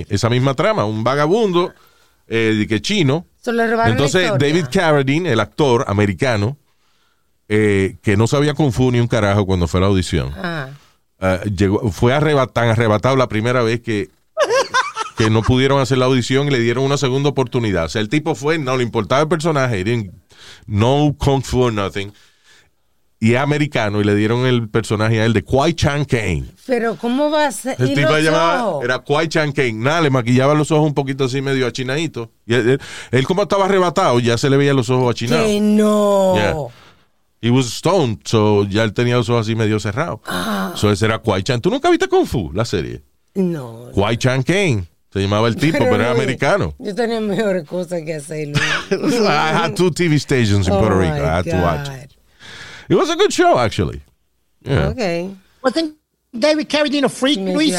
[0.09, 1.73] esa, misma trama, un vagabundo
[2.27, 3.25] eh, que chino.
[3.91, 4.29] Entonces.
[4.37, 6.57] David Carradine, el actor americano,
[7.47, 10.69] eh, que no sabía Kung Fu ni un carajo cuando fue a la audición, Ah.
[11.19, 14.09] ah, llegó, fue arrebat- tan arrebatado la primera vez que,
[15.17, 17.85] que no pudieron hacer la audición y le dieron una segunda oportunidad.
[17.85, 19.83] O sea, el tipo fue, no le importaba el personaje,
[20.67, 22.11] no Kung Fu or nothing.
[23.21, 26.45] Y es americano y le dieron el personaje a él de Kwai Chan Kane.
[26.65, 27.75] Pero ¿cómo va a ser?
[27.77, 29.73] El ¿Y tipo se llamaba, era Kwai Chan Kane.
[29.73, 32.29] Nada, le maquillaba los ojos un poquito así medio achinaditos.
[32.45, 35.47] Y él, él- él como estaba arrebatado, ya se le veían los ojos achinados.
[35.47, 36.33] Que no.
[36.35, 36.55] Yeah.
[37.41, 40.21] He was stoned, so ya él tenía los ojos así medio cerrados.
[40.25, 40.71] Ah.
[40.75, 41.59] So ese era Kwai Chan.
[41.59, 43.01] ¿Tú nunca viste Kung Fu, la serie?
[43.35, 43.89] No.
[43.93, 44.85] Kwai Chan Kane.
[45.11, 46.73] Se llamaba el tipo, pero, era americano.
[46.79, 48.49] Yo tenía mejores cosas que hacer.
[48.49, 51.15] I had two TV stations in Oh, Puerto Rico.
[51.15, 51.89] I had to watch.
[52.89, 54.01] It was a good show, actually.
[54.61, 54.89] Yeah.
[54.89, 55.37] Ok.
[55.63, 55.95] Wasn't
[56.33, 57.75] David Carradine a freak, Luis?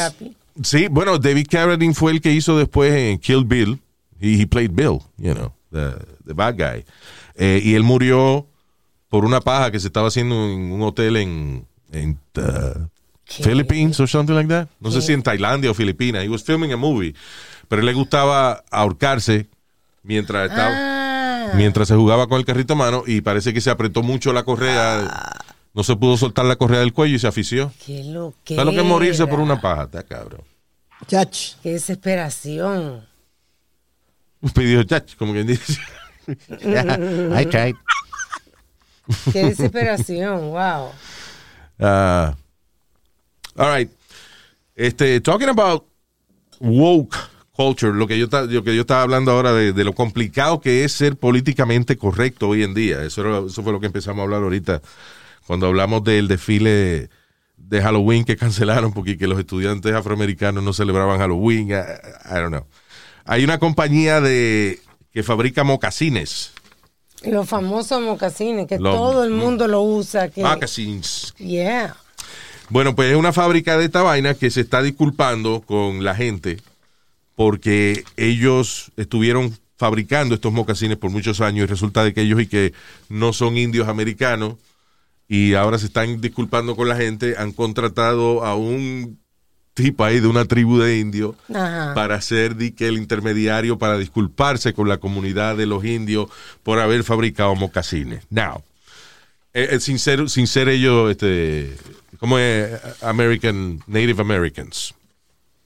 [0.63, 3.79] Sí, bueno, David Carradine fue el que hizo después en Kill Bill.
[4.19, 5.95] He, he played Bill, you know, the,
[6.25, 6.83] the bad guy.
[7.35, 8.45] Eh, y él murió
[9.09, 12.87] por una paja que se estaba haciendo en un hotel en, en uh,
[13.25, 13.43] ¿Qué?
[13.43, 14.67] Philippines or something like that.
[14.79, 16.23] No sé si en Tailandia o Filipinas.
[16.23, 17.15] He was filming a movie.
[17.67, 19.47] Pero él le gustaba ahorcarse
[20.03, 21.00] mientras estaba, Ah.
[21.55, 24.43] Mientras se jugaba con el carrito a mano y parece que se apretó mucho la
[24.43, 25.09] correa.
[25.73, 27.71] No se pudo soltar la correa del cuello y se afició.
[27.85, 28.55] Qué lo que.
[28.55, 29.83] ¿Sabes lo que es morirse por una paja?
[29.83, 30.41] Está cabrón.
[31.07, 31.55] Chach.
[31.63, 33.07] Qué desesperación.
[34.55, 35.79] Pidió chach, como quien dice.
[36.27, 37.75] I tried.
[39.31, 40.51] Qué desesperación.
[40.51, 40.91] Wow.
[41.79, 42.33] Uh,
[43.57, 43.89] all right.
[44.75, 45.85] Este, talking about
[46.59, 47.17] woke
[47.63, 50.83] culture, lo que yo, lo que yo estaba hablando ahora de, de lo complicado que
[50.83, 53.03] es ser políticamente correcto hoy en día.
[53.03, 54.81] Eso, era- eso fue lo que empezamos a hablar ahorita
[55.47, 57.09] cuando hablamos del desfile
[57.57, 61.69] de Halloween que cancelaron porque que los estudiantes afroamericanos no celebraban Halloween.
[61.69, 62.65] I, I don't know.
[63.25, 64.79] Hay una compañía de
[65.13, 66.51] que fabrica mocasines.
[67.23, 70.29] Los famosos mocasines, que Los- todo el mundo lo usa.
[70.29, 71.33] Que, Moccasins.
[71.37, 71.95] Yeah.
[72.69, 76.57] Bueno, pues es una fábrica de esta vaina que se está disculpando con la gente
[77.35, 82.47] porque ellos estuvieron fabricando estos mocasines por muchos años y resulta de que ellos y
[82.47, 82.73] que
[83.09, 84.55] no son indios americanos
[85.27, 89.19] y ahora se están disculpando con la gente, han contratado a un
[89.73, 91.93] tipo ahí de una tribu de indios Ajá.
[91.93, 96.29] para ser di que el intermediario para disculparse con la comunidad de los indios
[96.63, 98.23] por haber fabricado mocasines.
[98.29, 98.63] Now,
[99.53, 101.75] eh, eh, sin ser, sin ser ellos, este,
[102.19, 104.93] como es American, Native Americans.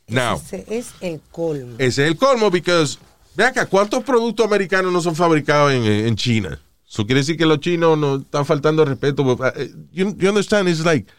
[0.08, 1.76] Now, Ese es el colmo.
[1.80, 3.00] ese es el colmo, because,
[3.36, 6.60] ve acá, ¿cuántos productos americanos no son fabricados en, en China?
[6.88, 9.38] Eso quiere decir que los chinos no están faltando al respeto.
[9.56, 10.70] Eh, You, you understand?
[10.70, 11.12] It's like,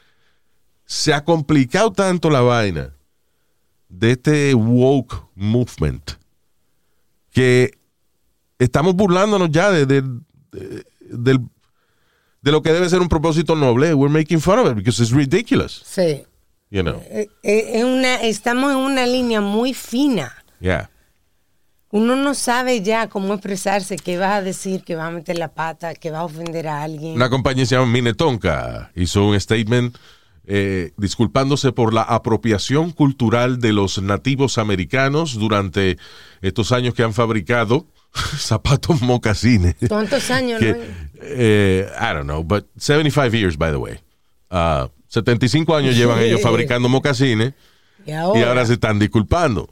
[0.84, 2.94] se ha complicado tanto la vaina
[3.88, 6.12] de este woke movement
[7.32, 7.72] que
[8.58, 10.02] estamos burlándonos ya de, de-
[12.42, 13.92] de lo que debe ser un propósito noble.
[13.94, 15.82] We're making fun of it because it's ridiculous.
[15.84, 16.22] Sí.
[16.70, 17.00] You know?
[17.10, 20.32] Eh, eh, es una, estamos en una línea muy fina.
[20.60, 20.90] Yeah.
[21.90, 25.54] Uno no sabe ya cómo expresarse, qué vas a decir, que vas a meter la
[25.54, 27.14] pata, que vas a ofender a alguien.
[27.14, 29.96] Una compañía se llama Minetonka hizo un statement
[30.46, 35.96] eh, disculpándose por la apropiación cultural de los nativos americanos durante
[36.42, 37.86] estos años que han fabricado
[38.36, 39.76] zapatos mocasines.
[39.88, 40.86] ¿Cuántos años, Que, Luis?
[41.22, 44.00] eh, I don't know, but 75 years, by the way.
[44.50, 47.54] Ah, 75 años llevan ellos fabricando mocasines
[48.06, 49.68] Y ahora, y ahora se están disculpando.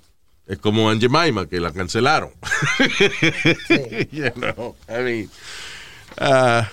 [0.47, 2.31] Es como Aunt Jemima, que la cancelaron.
[4.11, 5.31] you know, I mean,
[6.19, 6.69] ah,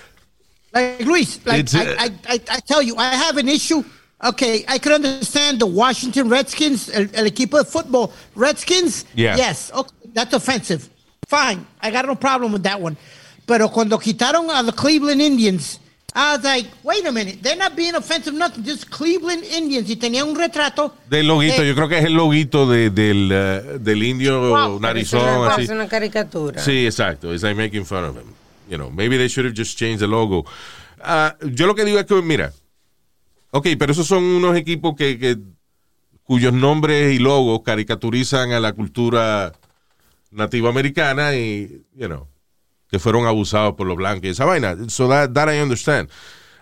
[0.73, 3.83] Like Luis, like uh, I, I, I, I tell you, I have an issue.
[4.23, 9.05] Okay, I could understand the Washington Redskins, el, el equipo de football, Redskins.
[9.15, 9.35] Yeah.
[9.35, 10.89] Yes, okay, that's offensive.
[11.27, 12.95] Fine, I got no problem with that one.
[13.45, 15.79] Pero cuando quitaron a the Cleveland Indians
[16.13, 19.89] I was like, wait a minute, they're not being offensive, nothing, just Cleveland Indians.
[19.89, 20.93] Y tenía un retrato.
[21.09, 24.81] Del loguito, yo creo que es el loguito de- del, eh, del indio Wow, Es
[24.81, 25.61] narizón, una, así.
[25.63, 26.61] es una caricatura.
[26.61, 27.33] Sí, exacto.
[27.33, 28.25] It's like making fun of him.
[28.69, 30.45] You know, maybe they should have just changed the logo.
[31.01, 32.51] Ah, yo lo que digo es que, mira,
[33.51, 35.37] ok, pero esos son unos equipos que, que-
[36.23, 39.53] cuyos nombres y logos caricaturizan a la cultura
[40.31, 42.27] nativa americana y, you know,
[42.91, 44.75] que fueron abusados por los blancos y esa vaina.
[44.89, 46.09] So that, that I understand.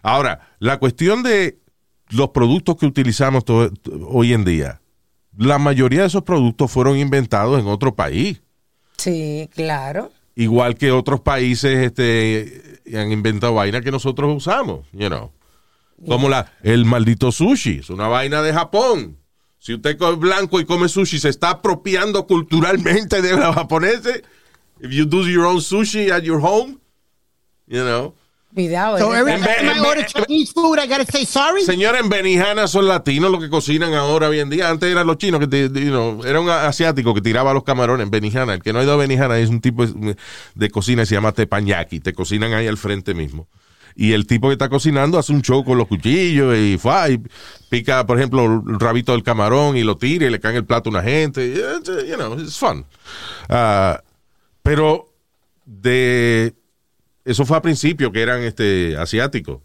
[0.04, 1.60] Ahora, la cuestión de
[2.10, 3.44] los productos que utilizamos
[4.08, 4.80] hoy en día,
[5.38, 8.42] la mayoría de esos productos fueron inventados en otro país
[8.98, 10.12] Sí, claro.
[10.36, 15.32] igual que otros países este, han inventado vainas que nosotros usamos, you know.
[16.08, 19.18] Como la, el maldito sushi, es una vaina de Japón.
[19.58, 24.24] Si usted es blanco y come sushi, se está apropiando culturalmente de los japoneses.
[24.80, 26.80] If you do your own sushi at your home,
[27.68, 28.14] you know.
[28.54, 28.98] Cuidado.
[28.98, 31.64] So es every time I order Chinese food, I gotta say sorry.
[31.64, 34.70] Señora, en Benihana son latinos los que cocinan ahora hoy en día.
[34.70, 38.06] Antes eran los chinos que te- you know, era un asiático que tiraba los camarones
[38.06, 38.56] en Benihana.
[38.56, 40.16] El que no ha ido a Benihana es un tipo de,
[40.56, 42.00] de cocina que se llama teppanyaki.
[42.00, 43.48] Te cocinan ahí al frente mismo.
[43.96, 47.22] Y el tipo que está cocinando hace un show con los cuchillos y, fue, y
[47.70, 50.66] pica, por ejemplo, el rabito del camarón y lo tira y le cae en el
[50.66, 51.54] plato a una gente.
[51.54, 52.86] Eh, You know, it's fun.
[53.50, 54.00] Ah,
[54.70, 55.12] pero
[55.66, 56.54] de
[57.26, 59.62] eso fue a principio que eran este asiáticos.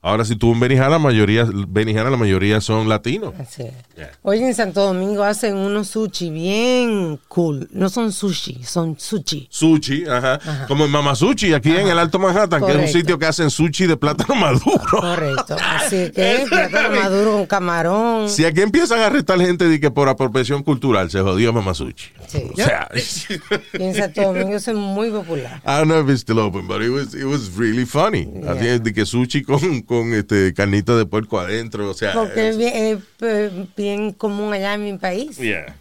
[0.00, 3.34] Ahora si tú en Benihana, la mayoría, Benihana la mayoría son latinos.
[3.38, 3.72] Así es.
[3.96, 4.12] Yeah.
[4.22, 7.68] Oye, en Santo Domingo hacen unos sushi bien cool.
[7.72, 9.48] No son sushi, son sushi.
[9.50, 10.38] Sushi, ajá.
[10.68, 13.50] Como en Mama Sushi, aquí en el Alto Manhattan, que es un sitio que hacen
[13.50, 14.80] sushi de plátano maduro.
[14.88, 15.56] Correcto.
[15.60, 18.28] Así que plátano maduro con camarón.
[18.28, 22.12] Si aquí empiezan a arrestar gente de que por apropiación cultural se jodió Mama Sushi.
[22.28, 22.44] Sí.
[22.52, 22.88] O sea,
[23.78, 25.60] Y en Santo Domingo es muy popular.
[25.64, 28.28] I don't know if it's still open, but it was, it was really funny.
[28.46, 32.12] Así es, de que sushi con, con este carnita de puerco adentro, o sea.
[32.12, 35.36] Porque es bien, eh, bien común allá en mi país.
[35.38, 35.74] Yeah.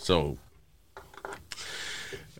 [0.00, 0.36] So.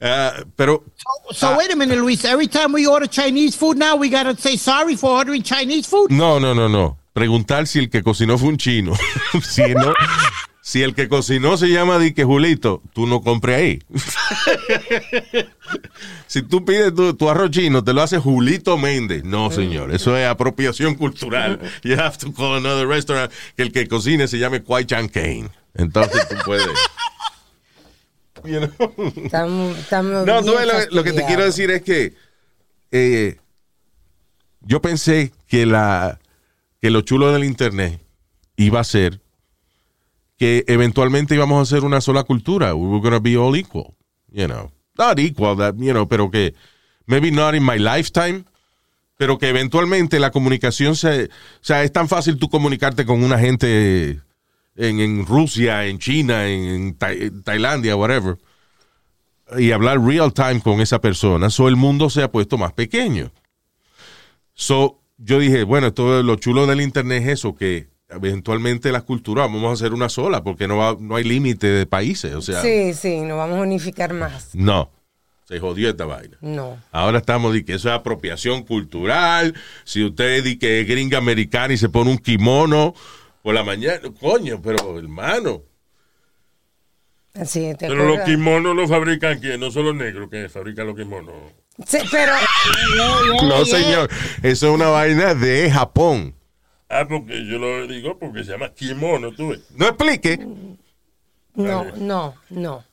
[0.00, 0.84] Ah, pero
[1.32, 2.24] So wait a minute, Luis.
[2.24, 6.10] Every time we order Chinese food now, we gotta say sorry for ordering Chinese food.
[6.10, 6.96] no, no, no, no.
[7.12, 8.92] Preguntar si el que cocinó fue un chino.
[9.42, 9.92] si no,
[10.68, 13.82] si el que cocinó se llama Dique Julito, tú no compres ahí.
[16.26, 19.24] si tú pides tu, tu arroz chino, te lo hace Julito Méndez.
[19.24, 19.94] No, señor.
[19.94, 21.58] Eso es apropiación cultural.
[21.82, 25.48] You have to call another restaurant que el que cocine se llame Kwai Chan Kane.
[25.72, 26.68] Entonces tú puedes.
[28.44, 29.12] You know?
[29.24, 32.14] Estamos, estamos No, tú lo, lo que te quiero decir es que
[32.92, 33.36] eh,
[34.60, 36.20] yo pensé que la
[36.80, 38.00] que lo chulo del internet
[38.56, 39.20] iba a ser
[40.38, 42.74] que eventualmente íbamos a hacer una sola cultura.
[42.74, 43.94] We were gonna be all equal,
[44.30, 44.70] you know.
[44.96, 46.54] Not equal, that, you know, pero que
[47.06, 48.44] maybe not in my lifetime,
[49.16, 51.28] pero que eventualmente la comunicación se, o
[51.60, 54.20] sea, es tan fácil tú comunicarte con una gente
[54.76, 58.38] en, en Rusia, en China, en, en Ta- en Tailandia, whatever
[59.56, 63.32] y hablar real time con esa persona, so el mundo se ha puesto más pequeño.
[64.52, 69.46] So, yo dije, bueno, todo lo chulo del internet es eso, que eventualmente las culturas
[69.46, 72.62] vamos a hacer una sola, porque no, va- no hay límite de países, o sea,
[72.62, 74.54] Sí, sí, nos vamos a unificar más.
[74.54, 74.90] no,
[75.46, 76.36] se jodió esta vaina.
[76.40, 76.78] No.
[76.92, 79.54] Ahora estamos de que eso es apropiación cultural.
[79.84, 82.94] Si usted dice que es gringa americana y se pone un kimono
[83.42, 85.62] por la mañana, coño, pero hermano.
[87.34, 90.86] Así es, ¿te Pero los kimonos los fabrican quién, no son los negros que fabrican
[90.86, 91.34] los kimonos.
[91.86, 92.32] Sí, pero.
[93.48, 94.10] No, señor,
[94.42, 96.34] eso es una vaina de Japón.
[96.90, 99.60] Ah, porque yo lo digo porque se llama kimono, tú ves.
[99.76, 100.38] No explique.
[101.54, 102.84] No, no, no.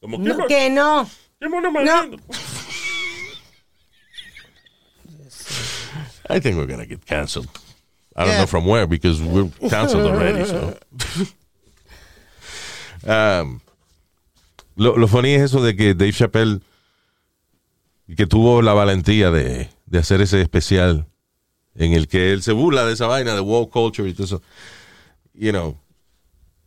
[0.00, 1.08] Como No, kimono, que no.
[1.40, 2.16] kimono más No.
[6.30, 7.48] I think we're gonna get canceled.
[8.16, 8.38] I don't Yeah.
[8.40, 10.44] know from where because we're canceled already.
[10.44, 10.76] So.
[13.06, 13.60] Um,
[14.74, 16.60] lo, lo funny es eso de que Dave Chappelle
[18.16, 21.06] que tuvo la valentía de, de hacer ese especial
[21.78, 24.42] en el que él se burla de esa vaina de woke culture y todo eso.
[25.32, 25.76] You know,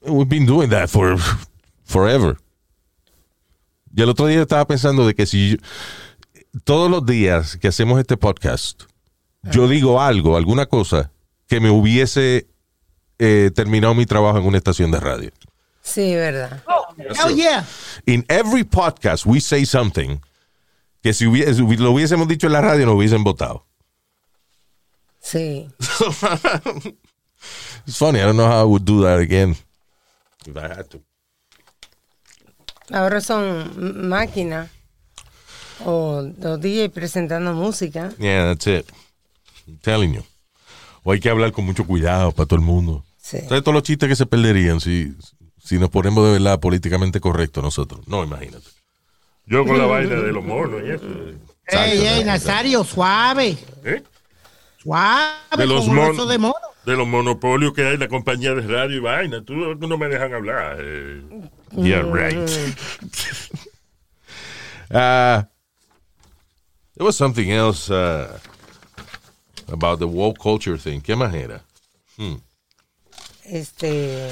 [0.02, 1.18] we've been doing that for
[1.84, 2.38] forever.
[3.96, 5.58] Y el otro día estaba pensando de que si yo-
[6.64, 8.84] todos los días que hacemos este podcast,
[9.52, 11.12] yo digo algo, alguna cosa
[11.48, 12.48] que me hubiese
[13.20, 15.32] eh, terminado mi trabajo en una estación de radio.
[15.82, 16.64] Sí, verdad.
[16.98, 17.66] Hell yeah.
[18.06, 20.20] In every podcast we say something
[21.02, 23.66] que si hubiese, si lo hubiésemos dicho en la radio nos hubiesen votado.
[25.22, 25.70] Sí.
[27.86, 29.56] It's funny, I don't know how I would do that again
[30.46, 31.02] if I had to.
[32.92, 34.70] Ahora son máquinas
[35.86, 38.14] o los DJ presentando música.
[38.20, 38.86] Yeah, that's it.
[39.68, 40.24] I'm telling you.
[41.04, 43.04] o hay que hablar con mucho cuidado para todo el mundo.
[43.18, 43.40] Sí.
[43.48, 45.14] ¿Sabes todos los chistes que se perderían si,
[45.64, 48.08] si nos ponemos de verdad políticamente correctos nosotros?
[48.08, 48.68] No, imagínate.
[49.46, 51.06] Yo con la vaina de los monos y eso.
[51.68, 53.58] Ey, ey, Nazario, suave.
[53.84, 54.04] ¿Eh?
[54.82, 55.34] Suave.
[55.58, 56.56] De los mon- de mono.
[56.86, 59.44] De los monopolios que hay, la compañía de radio y vaina.
[59.46, 60.78] Tú no me dejan hablar.
[60.80, 61.22] eh.
[61.78, 62.36] Yeah, right.
[64.90, 65.44] Uh,
[66.96, 68.38] there was something else uh,
[69.72, 71.02] about the woke culture thing.
[71.02, 71.62] ¿Qué más era?
[73.46, 74.32] Este.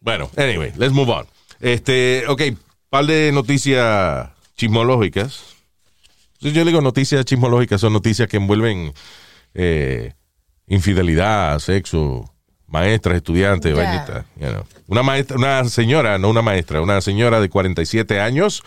[0.00, 1.26] Bueno, anyway, let's move on.
[1.60, 2.42] Este, ok,
[2.90, 5.54] par de noticias chismológicas.
[6.40, 8.92] Si yo digo noticias chismológicas, son noticias que envuelven
[9.54, 10.12] eh,
[10.66, 12.24] infidelidad, sexo,
[12.66, 14.64] maestras, estudiantes, you know.
[14.86, 18.62] Una maestra, una señora, no una maestra, una señora de 47 años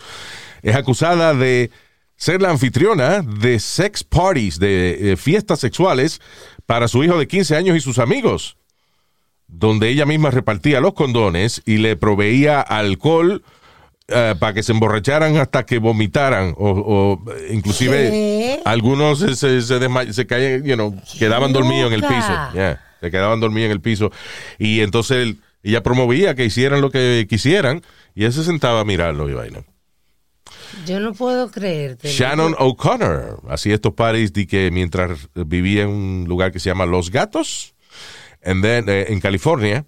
[0.62, 1.70] es acusada de
[2.16, 6.20] ser la anfitriona de sex parties, de eh, fiestas sexuales
[6.64, 8.56] para su hijo de 15 años y sus amigos
[9.48, 13.42] donde ella misma repartía los condones y le proveía alcohol
[14.08, 16.70] eh, para que se emborracharan hasta que vomitaran o,
[17.24, 18.60] o, inclusive ¿Qué?
[18.64, 22.32] algunos se, se, se se caían, you know, quedaban dormidos en el piso.
[22.54, 24.10] Yeah, se quedaban dormidos en el piso.
[24.58, 27.82] Y entonces él- ella promovía que hicieran lo que quisieran
[28.14, 29.64] y él se sentaba a mirarlo y vaina.
[30.86, 32.08] Yo no puedo creerte.
[32.08, 36.86] Shannon O'Connor hacía estos parties de que mientras vivía en un lugar que se llama
[36.86, 37.74] Los Gatos,
[38.44, 39.84] and then, eh, en California,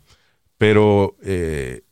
[0.57, 1.83] pero eh,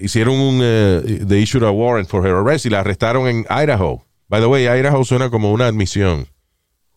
[0.00, 4.04] hicieron un, eh, they issued a warrant for her arrest y la arrestaron en Idaho.
[4.28, 6.28] By the way, Idaho suena como una admisión.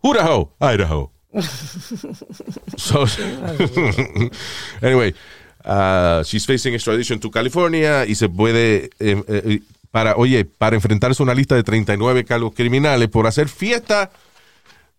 [0.04, 1.12] Idaho, Idaho.
[2.78, 3.06] so,
[4.82, 5.16] anyway,
[5.66, 11.24] uh, she's facing extradition to California y se puede, eh, eh, para, oye, para enfrentarse
[11.24, 14.12] a una lista de 39 cargos criminales por hacer fiesta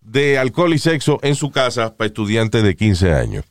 [0.00, 3.44] de alcohol y sexo en su casa para estudiantes de 15 años.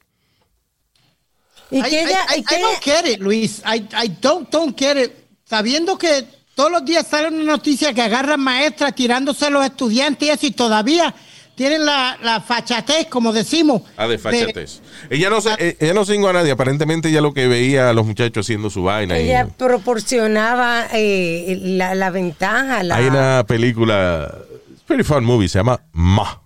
[1.73, 2.19] Y I, que ella.
[2.35, 3.61] I- y I que don't get it, Luis.
[3.65, 5.11] I, I don't, don't get it.
[5.45, 10.27] Sabiendo que todos los días sale una noticia que agarran maestras tirándose a los estudiantes
[10.27, 11.13] y eso, y todavía
[11.55, 13.81] tienen la, la fachatez, como decimos.
[13.97, 14.81] Ah, de fachatez.
[15.09, 16.51] Ella no, se, eh, ella no cingó a nadie.
[16.51, 19.19] Aparentemente ella lo que veía a los muchachos haciendo su vaina.
[19.19, 22.81] y- ella proporcionaba eh, la, la ventaja.
[22.83, 24.33] La, Hay una película,
[24.71, 26.41] it's a pretty fun movie, se llama Ma.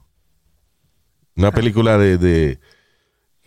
[1.36, 2.60] Una película de, de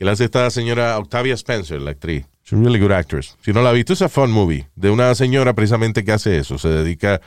[0.00, 2.24] que la hace esta señora Octavia Spencer, la actriz.
[2.42, 3.36] She's a really good actress.
[3.44, 4.66] Si no la has visto, es a fun movie.
[4.74, 6.56] De una señora precisamente que hace eso.
[6.56, 7.20] Se dedica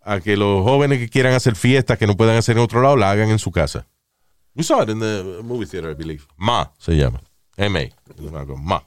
[0.00, 2.96] a que los jóvenes que quieran hacer fiestas que no puedan hacer en otro lado,
[2.96, 3.86] la hagan en su casa.
[4.54, 6.24] We saw it in the movie theater, I believe.
[6.38, 7.20] Ma se llama.
[7.58, 7.90] M-A.
[8.56, 8.82] Ma.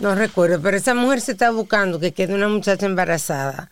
[0.00, 3.70] No recuerdo, pero esa mujer se está buscando que quede una muchacha embarazada,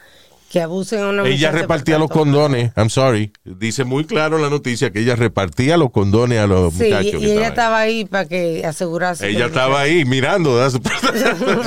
[0.50, 1.34] que abusen a una muchacha.
[1.36, 2.72] Ella repartía los condones.
[2.76, 3.32] I'm sorry.
[3.44, 7.06] Dice muy claro en la noticia que ella repartía los condones a los Sí, muchachos.
[7.06, 9.28] y, que y ella estaba ahí para que asegurase.
[9.28, 10.58] Ella el estaba ahí mirando.
[10.58, 10.78] That's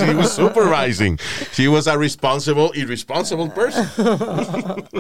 [0.04, 1.18] She was supervising.
[1.54, 3.88] She was a responsible, irresponsible person.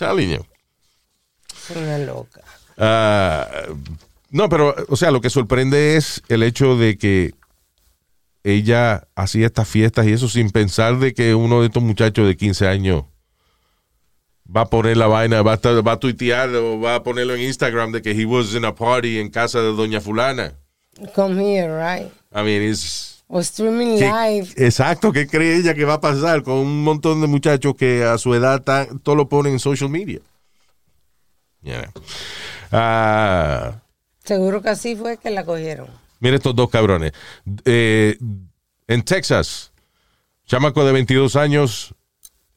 [0.00, 2.40] Es Una loca.
[2.76, 3.48] Ah,
[4.30, 7.34] no, pero, o sea, lo que sorprende es el hecho de que
[8.44, 12.36] ella hacía estas fiestas y eso sin pensar de que uno de estos muchachos de
[12.36, 13.04] 15 años
[14.54, 17.34] va a poner la vaina, va a, estar- va a tuitear o va a ponerlo
[17.34, 20.54] en Instagram de que he was in a party en casa de doña fulana.
[21.14, 22.10] Come here, right?
[22.34, 23.22] I mean, it's...
[23.30, 24.48] O streaming ¿qué- live.
[24.56, 28.16] exacto, ¿qué cree ella que va a pasar con un montón de muchachos que a
[28.16, 30.20] su edad tan- todo lo ponen en social media?
[31.60, 31.92] Yeah.
[32.72, 33.82] Ah,
[34.24, 35.88] Seguro que así fue que la cogieron.
[36.20, 37.12] Mira estos dos cabrones.
[37.64, 38.18] Eh,
[38.86, 39.72] en Texas,
[40.46, 41.94] chamaco de 22 años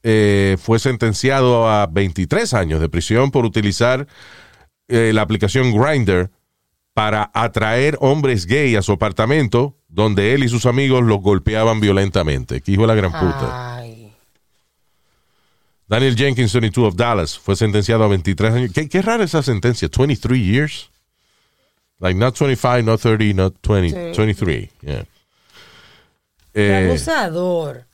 [0.03, 4.07] eh, fue sentenciado a 23 años de prisión por utilizar
[4.87, 6.31] eh, la aplicación Grindr
[6.93, 12.61] para atraer hombres gay a su apartamento donde él y sus amigos los golpeaban violentamente.
[12.61, 13.77] Que hijo de la gran puta.
[13.77, 14.13] Ay.
[15.87, 18.71] Daniel Jenkins, 22 of Dallas, fue sentenciado a 23 años.
[18.73, 19.89] Qué, qué rara esa sentencia.
[19.95, 20.90] 23 years.
[22.01, 23.89] Like not 25, not 30, not 20.
[24.13, 24.17] Sí.
[24.17, 24.69] 23.
[24.81, 25.05] Yeah.
[26.53, 27.85] Eh, abusador.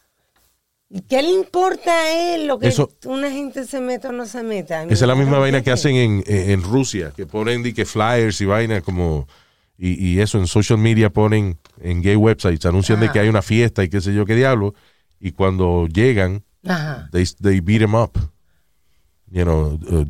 [0.89, 4.25] ¿Y qué le importa a él lo que Eso- una gente se meta o no
[4.25, 4.83] se meta?
[4.83, 8.45] esa es la misma vaina que hacen en, en Rusia, que ponen que flyers y
[8.45, 9.27] vaina como.
[9.77, 13.41] Y, y eso en social media ponen en gay websites, anuncian de que hay una
[13.43, 14.73] fiesta y qué sé yo qué diablo.
[15.19, 17.09] Y cuando llegan, Ajá.
[17.11, 18.17] they, they beat them up.
[19.29, 20.05] You know, uh,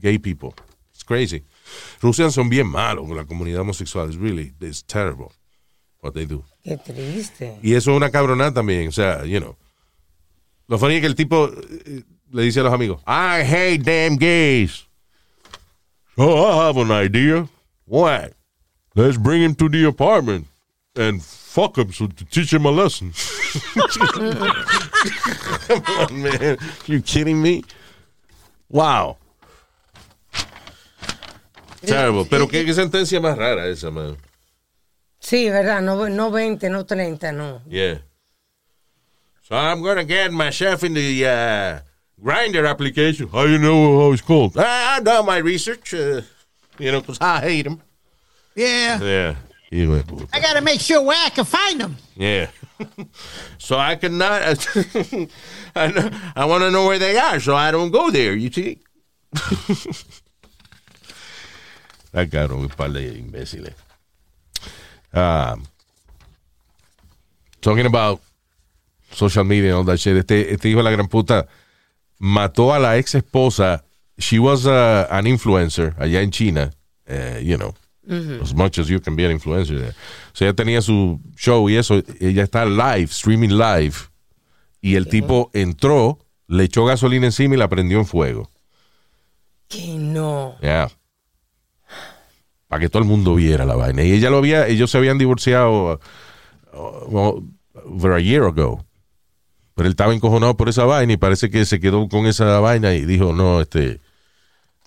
[0.00, 0.54] gay people.
[0.94, 1.42] It's crazy.
[2.00, 4.08] Rusias son bien malos con la comunidad homosexual.
[4.08, 5.32] It's really, it's terrible
[6.00, 6.44] what they do.
[6.64, 7.58] Qué triste.
[7.62, 8.88] Y eso es una cabronada también.
[8.88, 9.56] O sea, you know.
[10.68, 14.16] Lo funny es que el tipo eh, le dice a los amigos, I hate damn
[14.16, 14.86] gays.
[16.16, 17.48] Oh, I have an idea.
[17.86, 18.34] What?
[18.94, 20.46] let's bring him to the apartment
[20.96, 23.12] and fuck him so to teach him a lesson.
[25.66, 26.58] Come on, man.
[26.86, 27.64] You kidding me?
[28.68, 29.18] Wow.
[31.86, 32.24] Terrible.
[32.28, 34.16] Pero qué, qué sentencia más rara esa, man.
[35.20, 37.60] Sí, verdad, no, no 20, no 30, no.
[37.68, 37.98] Yeah.
[39.42, 41.80] So I'm gonna get myself in the uh,
[42.22, 43.28] grinder application.
[43.28, 44.56] How you know how it's called?
[44.56, 45.92] I, I done my research.
[45.92, 46.22] Uh,
[46.78, 47.80] you know, 'cause I hate him.
[48.54, 49.00] Yeah.
[49.02, 49.34] Yeah.
[49.70, 50.26] Hijo de.
[50.32, 51.96] I gotta make sure where I can find them.
[52.16, 52.48] Yeah.
[53.58, 54.42] so I cannot.
[55.74, 58.34] I, know- I want to know where they are, so I don't go there.
[58.34, 58.78] You see.
[62.12, 63.74] Sacaron un par de imbéciles.
[65.12, 65.64] Um,
[67.60, 68.20] talking about
[69.12, 70.16] social media and all that shit.
[70.16, 71.46] Este, este hijo de la gran puta
[72.18, 73.84] mató a la ex esposa.
[74.18, 76.70] She was uh, an influencer allá en China.
[77.10, 77.74] uh, you know,
[78.40, 79.94] as much as you can be an influencer there.
[80.32, 82.02] So ella tenía su show y eso.
[82.20, 84.08] Ella está live, streaming live.
[84.80, 88.50] Y el tipo entró, le echó gasolina encima y la prendió en fuego.
[89.68, 90.56] Que no.
[90.62, 90.90] Yeah.
[92.70, 94.04] Para que todo el mundo viera la vaina.
[94.04, 96.00] Y ella lo había, ellos se habían divorciado
[96.72, 97.50] uh, uh,
[97.84, 98.84] over a year ago.
[99.74, 102.94] Pero él estaba encojonado por esa vaina y parece que se quedó con esa vaina
[102.94, 104.00] y dijo, no, este,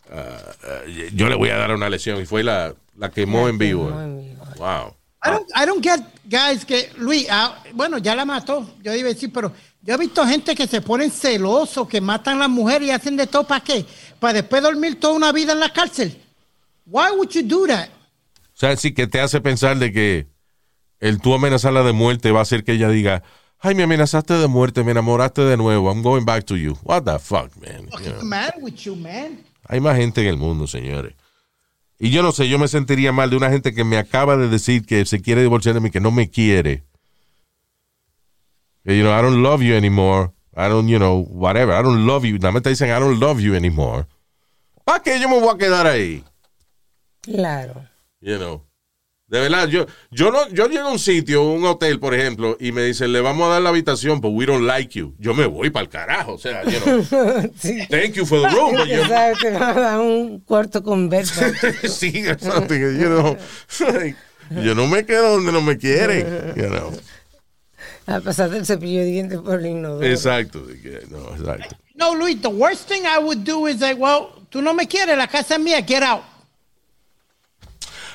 [0.10, 2.22] uh, uh, yo le voy a dar una lesión.
[2.22, 3.88] Y fue la, la quemó en vivo.
[3.88, 4.46] quemó en vivo.
[4.60, 4.96] Wow.
[5.22, 9.10] I don't, I don't get guys que Luis, ah, bueno, ya la mató, yo iba
[9.10, 12.50] a decir, pero yo he visto gente que se ponen celosos, que matan a las
[12.50, 13.86] mujeres y hacen de todo para qué,
[14.22, 16.23] para después dormir toda una vida en la cárcel.
[16.86, 17.90] Why would you do that?
[17.90, 20.28] O sea, sí que te hace pensar de que
[21.00, 23.24] el tú amenazarla de muerte va a hacer que ella diga,
[23.60, 26.78] ay, me amenazaste de muerte, me enamoraste de nuevo, I'm going back to you.
[26.84, 27.88] What the fuck, man?
[27.92, 29.44] What's the matter with you, man?
[29.68, 31.14] Hay más gente en el mundo, señores.
[32.00, 34.50] Y yo no sé, yo me sentiría mal de una gente que me acaba de
[34.50, 36.84] decir que se quiere divorciar de mí, que no me quiere.
[38.84, 40.32] You know, I don't love you anymore.
[40.56, 41.74] I don't, you know, whatever.
[41.74, 42.38] I don't love you.
[42.38, 44.06] Nada más te dicen, I don't love you anymore.
[44.84, 46.24] ¿Para qué yo me voy a quedar ahí?
[47.24, 47.86] Claro.
[48.22, 48.62] You know.
[49.28, 52.72] De verdad, yo, yo no, yo llego a un sitio, un hotel, por ejemplo, y
[52.72, 55.16] me dicen, le vamos a dar la habitación, but we don't like you.
[55.18, 56.34] Yo me voy para el carajo.
[56.34, 57.00] O sea, you know,
[57.58, 57.88] Sí.
[57.90, 59.40] thank you for the room, but you- ¿Sabes?
[59.40, 61.42] Te van a dar un cuarto con verso.
[61.90, 63.36] sí, or something, you know.
[63.80, 64.16] Like,
[64.52, 66.92] yo no me quedo donde no me quieren, you know.
[68.06, 70.06] A pasar del cepillo de dientes por el inodoro.
[70.06, 70.60] Exacto,
[71.10, 71.76] no, exacto.
[71.96, 75.18] No, Luis, the worst thing I would do is like, well, tú no me quieres,
[75.18, 76.22] la casa es mía, get out.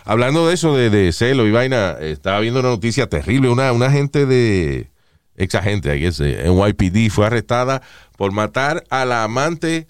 [0.08, 3.50] Hablando de eso, de, de celo y vaina, estaba viendo una noticia terrible.
[3.50, 4.90] Una, una agente de,
[5.36, 7.82] ex agente, guess, de NYPD fue arrestada
[8.16, 9.86] por matar a la amante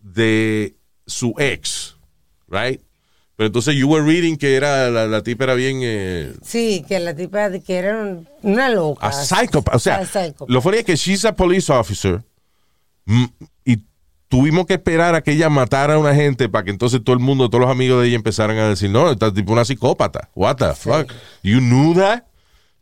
[0.00, 0.76] de
[1.06, 1.96] su ex,
[2.48, 2.80] right?
[3.34, 5.80] Pero entonces you were reading que era, la, la tipa era bien...
[5.82, 9.06] eh, Sí, que la tipa que era un- una loca.
[9.08, 9.74] a psychopath.
[9.74, 12.22] O sea, A lo funny es que she's a police officer
[14.30, 17.20] tuvimos que esperar a que ella matara a una gente para que entonces todo el
[17.20, 20.30] mundo, todos los amigos de ella empezaran a decir, no, esta tipo una psicópata.
[20.34, 21.12] What the fuck?
[21.42, 22.22] You knew that?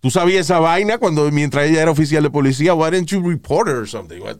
[0.00, 2.74] ¿Tú sabías esa vaina cuando mientras ella era oficial de policía?
[2.74, 4.20] Why didn't you report her or something?
[4.20, 4.36] What?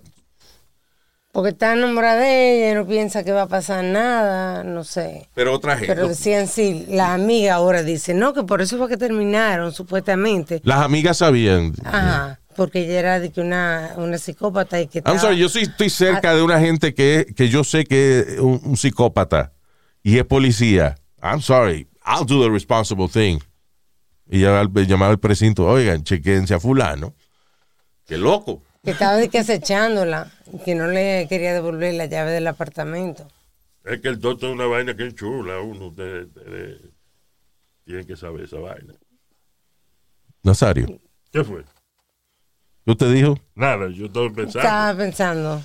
[1.33, 5.29] Porque está enamorada de ella y no piensa que va a pasar nada, no sé.
[5.35, 5.95] Pero otra gente.
[5.95, 10.61] Pero decían sí, la amiga ahora dice, no, que por eso fue que terminaron, supuestamente.
[10.63, 11.73] Las amigas sabían.
[11.85, 15.49] Ajá, porque ella era de que una, una psicópata y que I'm estaba- sorry, yo
[15.49, 19.53] sí estoy cerca de una gente que, que yo sé que es un, un psicópata
[20.03, 20.97] y es policía.
[21.23, 23.39] I'm sorry, I'll do the responsible thing.
[24.29, 24.71] Y ya al-
[25.21, 27.15] precinto, oigan, chequense a fulano.
[28.07, 28.63] Qué loco.
[28.85, 33.27] que estaba de que acechándola, y que no le quería devolver la llave del apartamento.
[33.85, 35.61] Es que el toto es una vaina que es chula.
[35.61, 36.81] Uno ustedes, ustedes
[37.85, 38.95] tienen que saber esa vaina.
[40.43, 40.87] Nazario,
[41.33, 41.65] ¿Qué fue?
[42.89, 43.39] ¿Qué usted dijo?
[43.55, 44.61] Nada, yo estoy pensando.
[44.61, 45.63] Estaba pensando,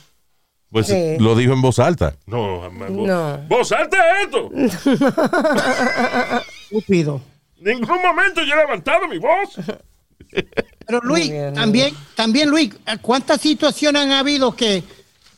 [0.70, 1.16] Pues Sí.
[1.20, 2.16] lo dijo en voz alta.
[2.26, 2.92] No, jamás.
[2.92, 3.38] No.
[3.48, 4.50] vos salte esto.
[6.72, 7.22] Estúpido.
[7.62, 9.56] Ningún momento yo he levantado mi voz.
[10.86, 12.72] Pero Luis, bien, también, también Luis,
[13.02, 14.84] ¿cuántas situaciones han habido que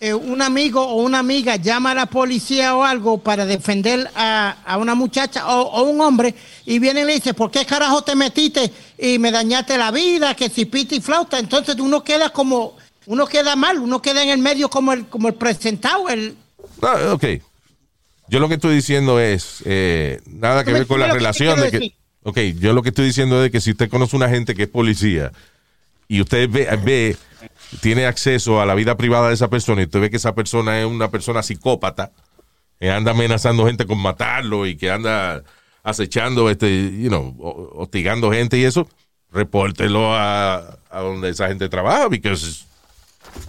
[0.07, 4.57] eh, un amigo o una amiga llama a la policía o algo para defender a,
[4.65, 6.35] a una muchacha o, o un hombre
[6.65, 10.35] y viene y le dice, ¿por qué carajo te metiste y me dañaste la vida?
[10.35, 11.39] Que si pita y flauta.
[11.39, 12.75] Entonces uno queda como,
[13.05, 16.35] uno queda mal, uno queda en el medio como el, como el presentado, el,
[16.81, 17.25] Ah, ok.
[18.27, 21.59] Yo lo que estoy diciendo es eh, nada que ver con la que relación.
[21.59, 21.93] De que,
[22.23, 24.69] ok, yo lo que estoy diciendo es que si usted conoce una gente que es
[24.69, 25.31] policía
[26.07, 27.17] y usted ve, ve,
[27.81, 30.79] tiene acceso a la vida privada de esa persona y usted ve que esa persona
[30.79, 32.11] es una persona psicópata,
[32.79, 35.43] que anda amenazando gente con matarlo y que anda
[35.83, 36.67] acechando, este,
[36.99, 38.87] you know, ho- hostigando gente y eso,
[39.31, 42.65] repórtelo a, a donde esa gente trabaja, because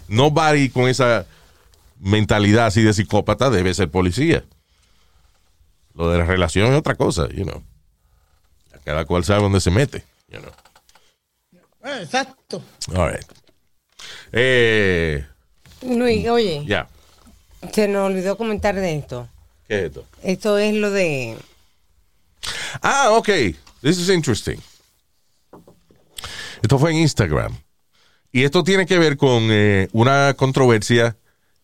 [0.09, 1.27] nobody con esa
[1.99, 4.45] mentalidad así de psicópata debe ser policía.
[5.95, 7.63] Lo de la relación es otra cosa, you know.
[8.85, 10.53] Cada cual sabe dónde se mete, you know.
[11.85, 12.63] Eh, Exacto.
[12.95, 13.25] All right.
[14.33, 15.25] Eh,
[15.83, 16.89] Luis, oye, ya.
[17.73, 19.29] se nos olvidó comentar de esto.
[19.69, 20.05] ¿Qué es esto?
[20.23, 21.37] Esto es lo de...
[22.83, 23.29] Ah, ok.
[23.83, 24.59] This is interesting.
[26.63, 27.57] Esto fue en Instagram.
[28.33, 31.17] Y esto tiene que ver con eh, una controversia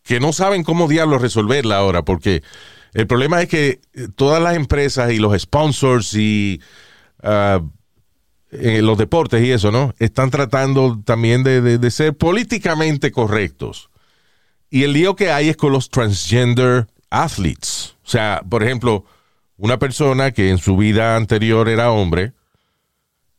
[0.03, 2.43] que no saben cómo diablos resolverla ahora, porque
[2.93, 6.61] el problema es que eh, todas las empresas y los sponsors y
[7.21, 7.61] ah,
[8.53, 9.93] eh, los deportes y eso, ¿no?
[9.99, 13.89] Están tratando también de, de- ser políticamente correctos.
[14.69, 17.95] Y el lío que hay es con los transgender athletes.
[18.03, 19.05] O sea, por ejemplo,
[19.57, 22.33] una persona que en su vida anterior era hombre,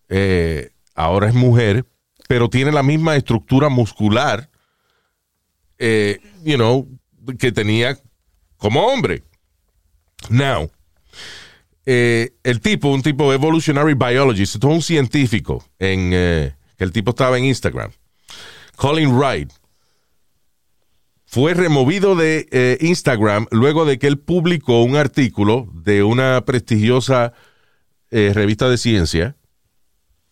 [0.09, 1.85] eh, ahora es mujer,
[2.29, 4.49] pero tiene la misma estructura muscular,
[5.79, 6.89] eh, you know,
[7.39, 7.99] que tenía
[8.57, 9.23] como hombre.
[10.31, 10.71] Now,
[11.87, 17.39] eh, el tipo, un tipo evolutionary biologist, un científico, en, eh, que el tipo estaba
[17.39, 17.91] en Instagram,
[18.77, 19.53] Colin Wright,
[21.27, 27.33] fue removido de eh, Instagram luego de que él publicó un artículo de una prestigiosa
[28.11, 29.37] revista de ciencia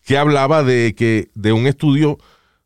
[0.05, 2.17] que hablaba de que de un estudio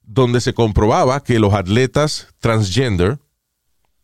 [0.02, 3.18] donde se comprobaba que los atletas transgender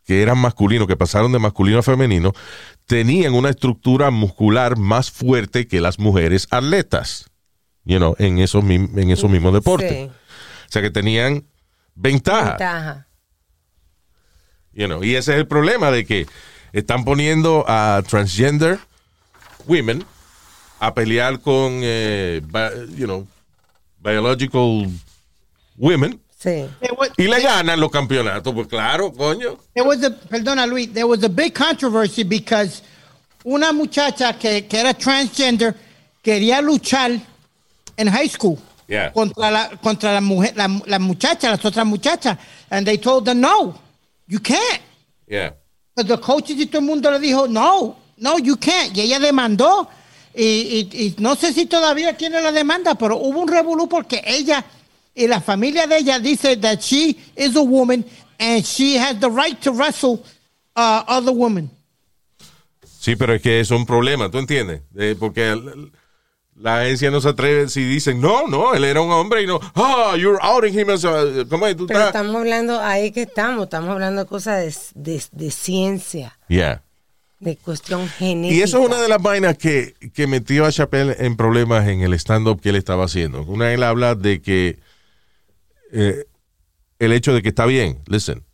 [0.05, 2.32] que eran masculinos, que pasaron de masculino a femenino,
[2.86, 7.30] tenían una estructura muscular más fuerte que las mujeres atletas,
[7.84, 9.90] you know, en esos, en esos mismos deportes.
[9.92, 10.11] Sí,
[10.68, 11.44] O sea que tenían
[11.94, 12.50] ventaja.
[12.50, 13.07] ventaja.
[14.72, 16.26] You know, y ese es el problema de que
[16.72, 18.78] están poniendo a transgender
[19.66, 20.05] women
[20.80, 23.28] a pelear con, eh, bi- you know,
[23.98, 24.88] biological
[25.76, 26.66] women Sí.
[27.18, 28.53] Y le ganan los campeonatos.
[28.53, 29.59] Pues claro, coño.
[29.74, 32.82] there was a, perdona Luis, there was a big controversy because
[33.45, 35.74] una muchacha que, que era transgender
[36.22, 37.12] quería luchar
[37.97, 39.12] en high school Yeah.
[39.12, 42.36] contra la contra la mujer la, la muchacha las otras muchachas
[42.70, 43.78] and they told her no
[44.26, 44.80] you can't
[45.28, 45.53] Yeah.
[45.97, 48.95] But the coaches y todo el mundo le dijo, no, no, you can't.
[48.97, 49.88] Y ella demandó.
[50.34, 54.22] Y, y- y no sé si todavía tiene la demanda, pero hubo un revolú porque
[54.26, 54.62] ella
[55.14, 58.04] y la familia de ella dice that she is a woman
[58.38, 60.22] and she has the right to wrestle
[60.76, 61.70] uh, other women.
[63.00, 64.82] Sí, pero es que es un problema, ¿tú entiendes?
[64.96, 65.90] Eh, porque el-
[66.54, 69.58] la agencia no se atreve si dicen, no, no, él era un hombre y no,
[69.74, 71.76] ah, you're outing him as a, ¿cómo es?
[71.76, 75.50] Tú Pero estás- estamos hablando, ahí que estamos, estamos hablando de cosas de, de- de
[75.50, 76.82] ciencia, Yeah.
[77.40, 78.54] de cuestión genética.
[78.54, 82.02] Y eso es una de las vainas que, que metió a Chappelle en problemas en
[82.02, 83.42] el stand-up que él estaba haciendo.
[83.42, 84.78] Una él habla de que
[85.93, 86.24] eh,
[86.99, 88.45] el hecho de que está bien, listen,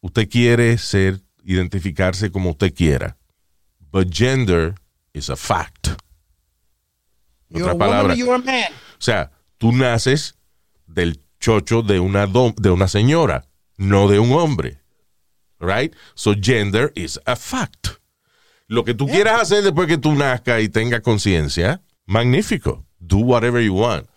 [0.00, 3.16] usted quiere ser, identificarse como usted quiera,
[3.90, 4.74] but gender
[5.12, 5.88] is a fact.
[7.50, 8.16] En otras palabras,
[8.98, 10.34] o sea, tú naces
[10.86, 14.80] del chocho de una, dom- de una señora, no de un hombre.
[15.60, 15.94] Right?
[16.14, 17.88] So gender is a fact.
[18.66, 22.84] Lo que tú quieras hacer después que tú nazcas y tengas conciencia, magnífico.
[22.98, 24.08] Do whatever you want.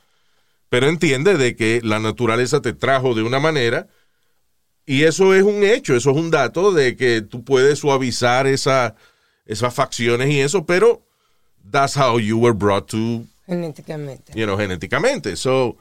[0.69, 3.87] Pero entiende de que la naturaleza te trajo de una manera
[4.85, 8.95] y eso es un hecho, eso es un dato de que tú puedes suavizar esa,
[9.45, 11.01] esas facciones y eso, pero
[11.71, 14.33] that's how you were brought to Genéticamente.
[14.35, 15.35] you know, genéticamente.
[15.37, 15.77] So,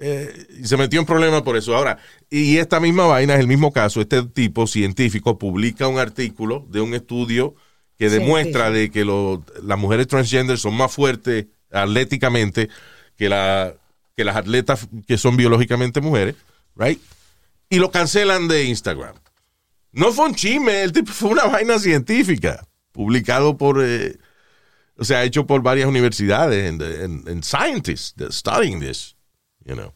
[0.00, 1.76] eh, y se metió en problemas por eso.
[1.76, 1.98] Ahora,
[2.30, 4.00] y esta misma vaina es el mismo caso.
[4.00, 7.54] Este tipo científico publica un artículo de un estudio
[7.98, 12.68] que demuestra de que lo- las mujeres transgender son más fuertes atléticamente
[13.16, 13.74] que, la,
[14.18, 16.34] que las atletas que son biológicamente mujeres,
[16.74, 17.00] right?
[17.70, 19.14] Y lo cancelan de Instagram.
[19.92, 24.18] No fue un chisme, el tipo fue una vaina científica, publicado por, eh,
[24.96, 29.14] o sea, hecho por varias universidades en, en, en scientists that studying this,
[29.64, 29.94] you know.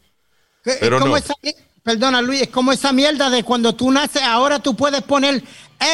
[0.62, 1.16] Pero no.
[1.16, 1.34] esa-
[1.82, 5.42] perdona Luis, es como esa mierda de cuando tú naces, ahora tú puedes poner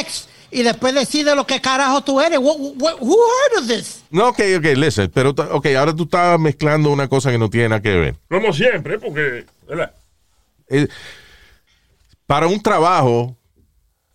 [0.00, 2.38] ex y después decide lo que carajo tú eres.
[2.38, 4.02] What- what- who heard of this?
[4.10, 7.68] No, ok, ok, listen, pero, ok, ahora tú estás mezclando una cosa que no tiene
[7.70, 8.16] nada que ver.
[8.28, 9.92] Como siempre, porque, ¿verdad?
[10.68, 10.88] Eh,
[12.26, 13.36] para un trabajo,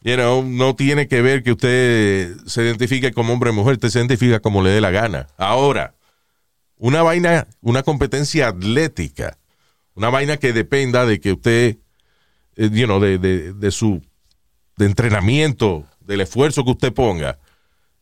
[0.01, 3.89] you know, no tiene que ver que usted se identifique como hombre o mujer, usted
[3.89, 5.27] se identifica como le dé la gana.
[5.38, 5.93] Ahora,
[6.77, 9.38] una vaina, una competencia atlética,
[9.95, 11.77] una vaina que dependa de que usted,
[12.55, 14.01] eh, you know, de, de- de su
[14.75, 17.39] de entrenamiento, del esfuerzo que usted ponga.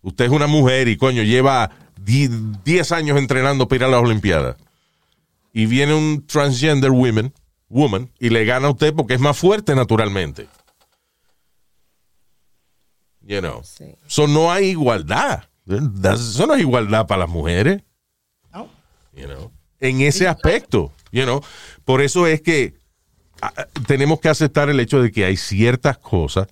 [0.02, 2.30] Usted es una mujer y coño, lleva die-
[2.64, 4.56] 10 años entrenando para ir a las Olimpiadas.
[5.54, 7.34] Y viene un transgender woman,
[7.70, 10.47] woman y le gana a usted porque es más fuerte naturalmente.
[13.22, 13.62] You know.
[13.64, 13.95] Sí.
[14.08, 15.43] So no hay igualdad.
[15.68, 17.84] Eso no es igualdad para las mujeres.
[18.52, 18.68] ¿no?
[19.14, 21.41] you know, en ese aspecto, you know.
[21.86, 22.74] Por eso es que
[23.41, 26.47] ah, ah, tenemos que aceptar el hecho de que hay ciertas cosas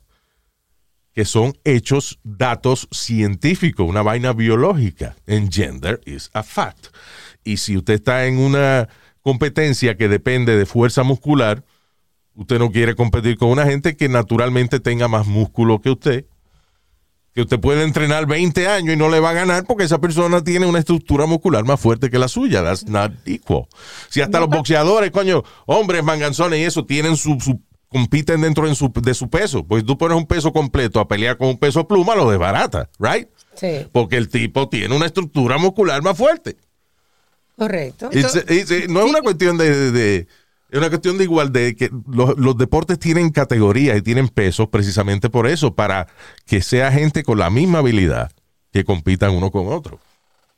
[1.14, 5.16] que son hechos, datos científicos, una vaina biológica.
[5.28, 6.88] En gender is a fact.
[7.44, 8.88] Y si usted está en una
[9.22, 11.64] competencia que depende de fuerza muscular,
[12.36, 16.26] usted no quiere competir con una gente que naturalmente tenga más músculo que usted
[17.32, 20.44] que usted puede entrenar 20 años y no le va a ganar porque esa persona
[20.44, 22.64] tiene una estructura muscular más fuerte que la suya.
[22.64, 23.68] That's not equal.
[24.10, 28.76] Si hasta los boxeadores, coño, hombres manganzones y eso, tienen su, su- compiten dentro en
[28.76, 29.64] su- de su peso.
[29.66, 33.28] Pues tú pones un peso completo a pelear con un peso pluma, lo desbarata, right?
[33.56, 36.56] Sí, Porque el tipo tiene una estructura muscular más fuerte.
[37.58, 38.10] correcto.
[38.14, 40.28] It's- it's- no es una cuestión de, de- de-
[40.72, 44.68] es una cuestión de igualdad, de que los, los deportes tienen categorías y tienen pesos
[44.70, 46.08] precisamente por eso, para
[46.46, 48.32] que sea gente con la misma habilidad
[48.72, 50.00] que compitan uno con otro.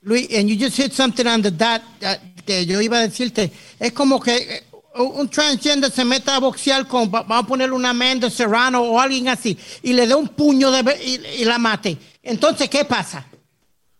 [0.04, 2.16] Luis, and you just hit something on the dot uh,
[2.46, 3.52] que yo iba a decirte.
[3.80, 4.64] Es como que eh,
[4.96, 9.00] un transgender se meta a boxear con, va- vamos a ponerle una Amanda Serrano o
[9.00, 11.98] alguien así, y le dé un puño de, y, y la mate.
[12.24, 13.26] Entonces, ¿qué pasa?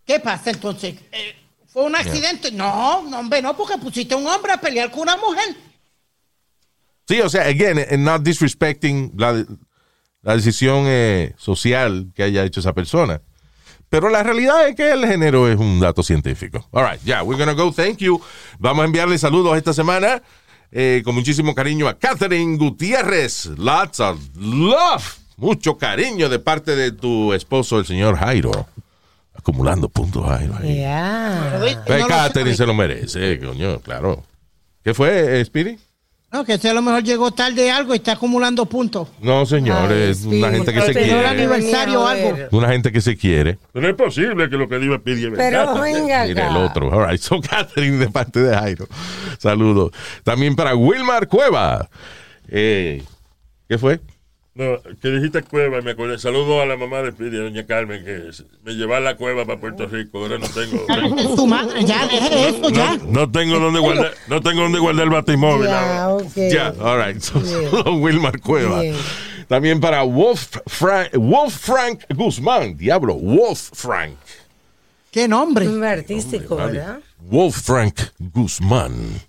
[0.04, 0.94] ¿Qué pasa entonces?
[1.12, 1.36] Eh,
[1.68, 2.52] ¿Fue un accidente?
[2.52, 5.56] No, no, hombre, no, porque pusiste a un hombre a pelear con una mujer.
[7.08, 9.44] Sí, o sea, again, and not disrespecting la,
[10.22, 13.22] la decisión eh, social que haya hecho esa persona.
[13.88, 16.66] Pero la realidad es que el género es un dato científico.
[16.72, 17.70] All right, yeah, we're gonna go.
[17.72, 18.20] Thank you.
[18.58, 20.22] Vamos a enviarle saludos esta semana
[20.72, 23.46] eh, con muchísimo cariño a Catherine Gutiérrez.
[23.56, 25.18] Lots of love.
[25.36, 28.66] Mucho cariño de parte de tu esposo, el señor Jairo.
[29.34, 30.56] Acumulando puntos, Jairo.
[30.56, 30.74] ahí.
[30.76, 31.60] Yeah.
[31.86, 34.22] Pues No Catherine se lo merece, coño, claro.
[34.82, 35.78] ¿Qué fue, Speedy?
[36.32, 39.08] No, que ese a lo mejor llegó tarde algo y está acumulando puntos.
[39.20, 41.26] No, señor, Ay, es una gente que se Pero el quiere.
[41.28, 42.38] aniversario o algo.
[42.52, 43.58] Una gente que se quiere.
[43.72, 46.88] Pero es posible que lo que diga Pidi es Pero venga Mira el otro.
[46.90, 47.20] All right.
[47.20, 48.88] So, Catherine, de parte de Jairo.
[49.38, 49.92] Saludos.
[50.24, 51.90] También para Wilmar Cueva.
[52.48, 53.02] Eh,
[53.68, 54.00] ¿Qué fue?
[54.54, 56.18] No, que dijiste cueva y me acordé.
[56.18, 58.30] Saludo a la mamá de Pidi, a doña Carmen, que
[58.62, 60.18] me llevaba a la cueva para Puerto Rico.
[60.18, 60.84] Ahora no tengo.
[61.36, 62.98] Tu madre, ya, deje eso, ya.
[62.98, 65.68] No, no tengo dónde guardar, no tengo dónde guardar el batimóvil.
[65.68, 66.24] Ya, ahora.
[66.26, 66.36] ok.
[66.50, 67.22] Ya, all right.
[67.22, 67.40] So,
[67.94, 68.82] Wilmar Cueva.
[68.82, 68.94] Bien.
[69.48, 72.76] También para Wolf Frank, Wolf Frank Guzmán.
[72.76, 74.18] Diablo, Wolf Frank.
[75.10, 75.64] Qué nombre.
[75.64, 77.00] Nombre artístico, ¿verdad?
[77.20, 79.20] Wolf Frank Guzmán.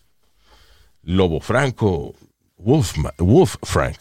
[1.03, 2.13] Lobo Franco.
[2.57, 3.97] Wolf, Wolf Frank.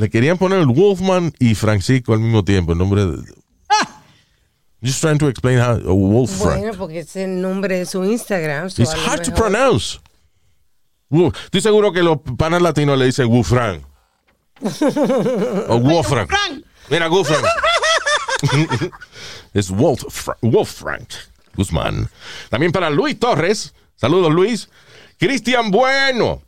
[0.00, 3.18] Le querían poner el Wolfman y Francisco al mismo tiempo, el nombre de.
[4.82, 6.58] Just trying to explain how uh, Wolf Frank.
[6.60, 8.70] Bueno, porque es el nombre de su Instagram.
[8.70, 10.00] so It's hard to pronounce.
[11.10, 11.36] Wolf.
[11.44, 13.82] Estoy seguro que los panas latinos le dicen Wolf Frank.
[15.68, 16.30] o Wolf Frank.
[16.30, 16.64] Frank.
[16.88, 17.44] Mira, Wolf Frank.
[19.52, 21.10] es Wolf, Fra- Wolf Frank
[21.56, 22.08] Guzmán.
[22.48, 23.74] También para Luis Torres.
[23.96, 24.70] Saludos, Luis.
[25.18, 26.40] Cristian Bueno.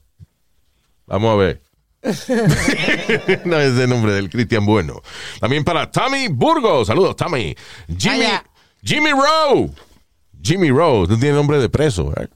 [1.06, 1.60] Vamos a ver.
[3.44, 5.00] no es el nombre del Cristian Bueno.
[5.40, 6.88] También para Tommy Burgos.
[6.88, 7.54] Saludos, Tommy.
[7.96, 8.26] Jimmy.
[8.82, 9.70] Jimmy Rowe.
[10.42, 11.06] Jimmy Rowe.
[11.06, 12.28] Tú tienes nombre de preso, ¿verdad?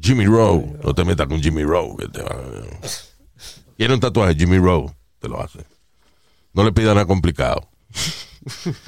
[0.00, 0.78] Jimmy Rowe.
[0.84, 1.96] No te metas con Jimmy Rowe.
[3.76, 4.92] Quiere un tatuaje, Jimmy Rowe.
[5.18, 5.64] Te lo hace.
[6.52, 7.68] No le pidan nada complicado.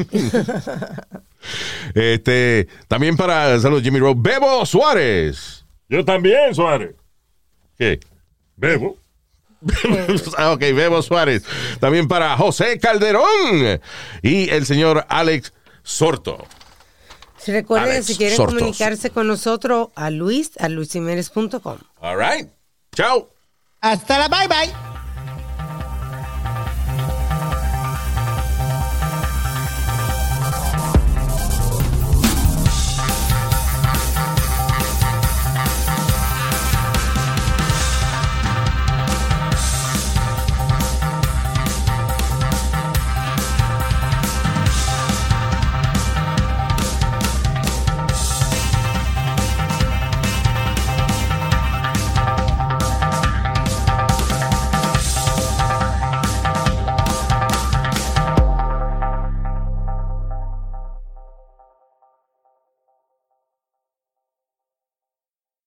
[1.94, 5.64] este, también para saludos Jimmy Rowe, Bebo Suárez.
[5.88, 6.94] Yo también, Suárez.
[7.76, 7.98] ¿Qué?
[8.56, 8.99] Bebo.
[10.38, 11.42] Ah, ok, Bebo Suárez.
[11.80, 13.80] También para José Calderón
[14.22, 15.52] y el señor Alex
[15.82, 16.46] Sorto.
[17.46, 18.56] Recuerden, Alex si quieren Sortos.
[18.56, 21.78] comunicarse con nosotros, a luis, a luisiménez.com.
[22.00, 22.48] All right.
[22.94, 23.30] Chao.
[23.80, 24.89] Hasta la bye bye.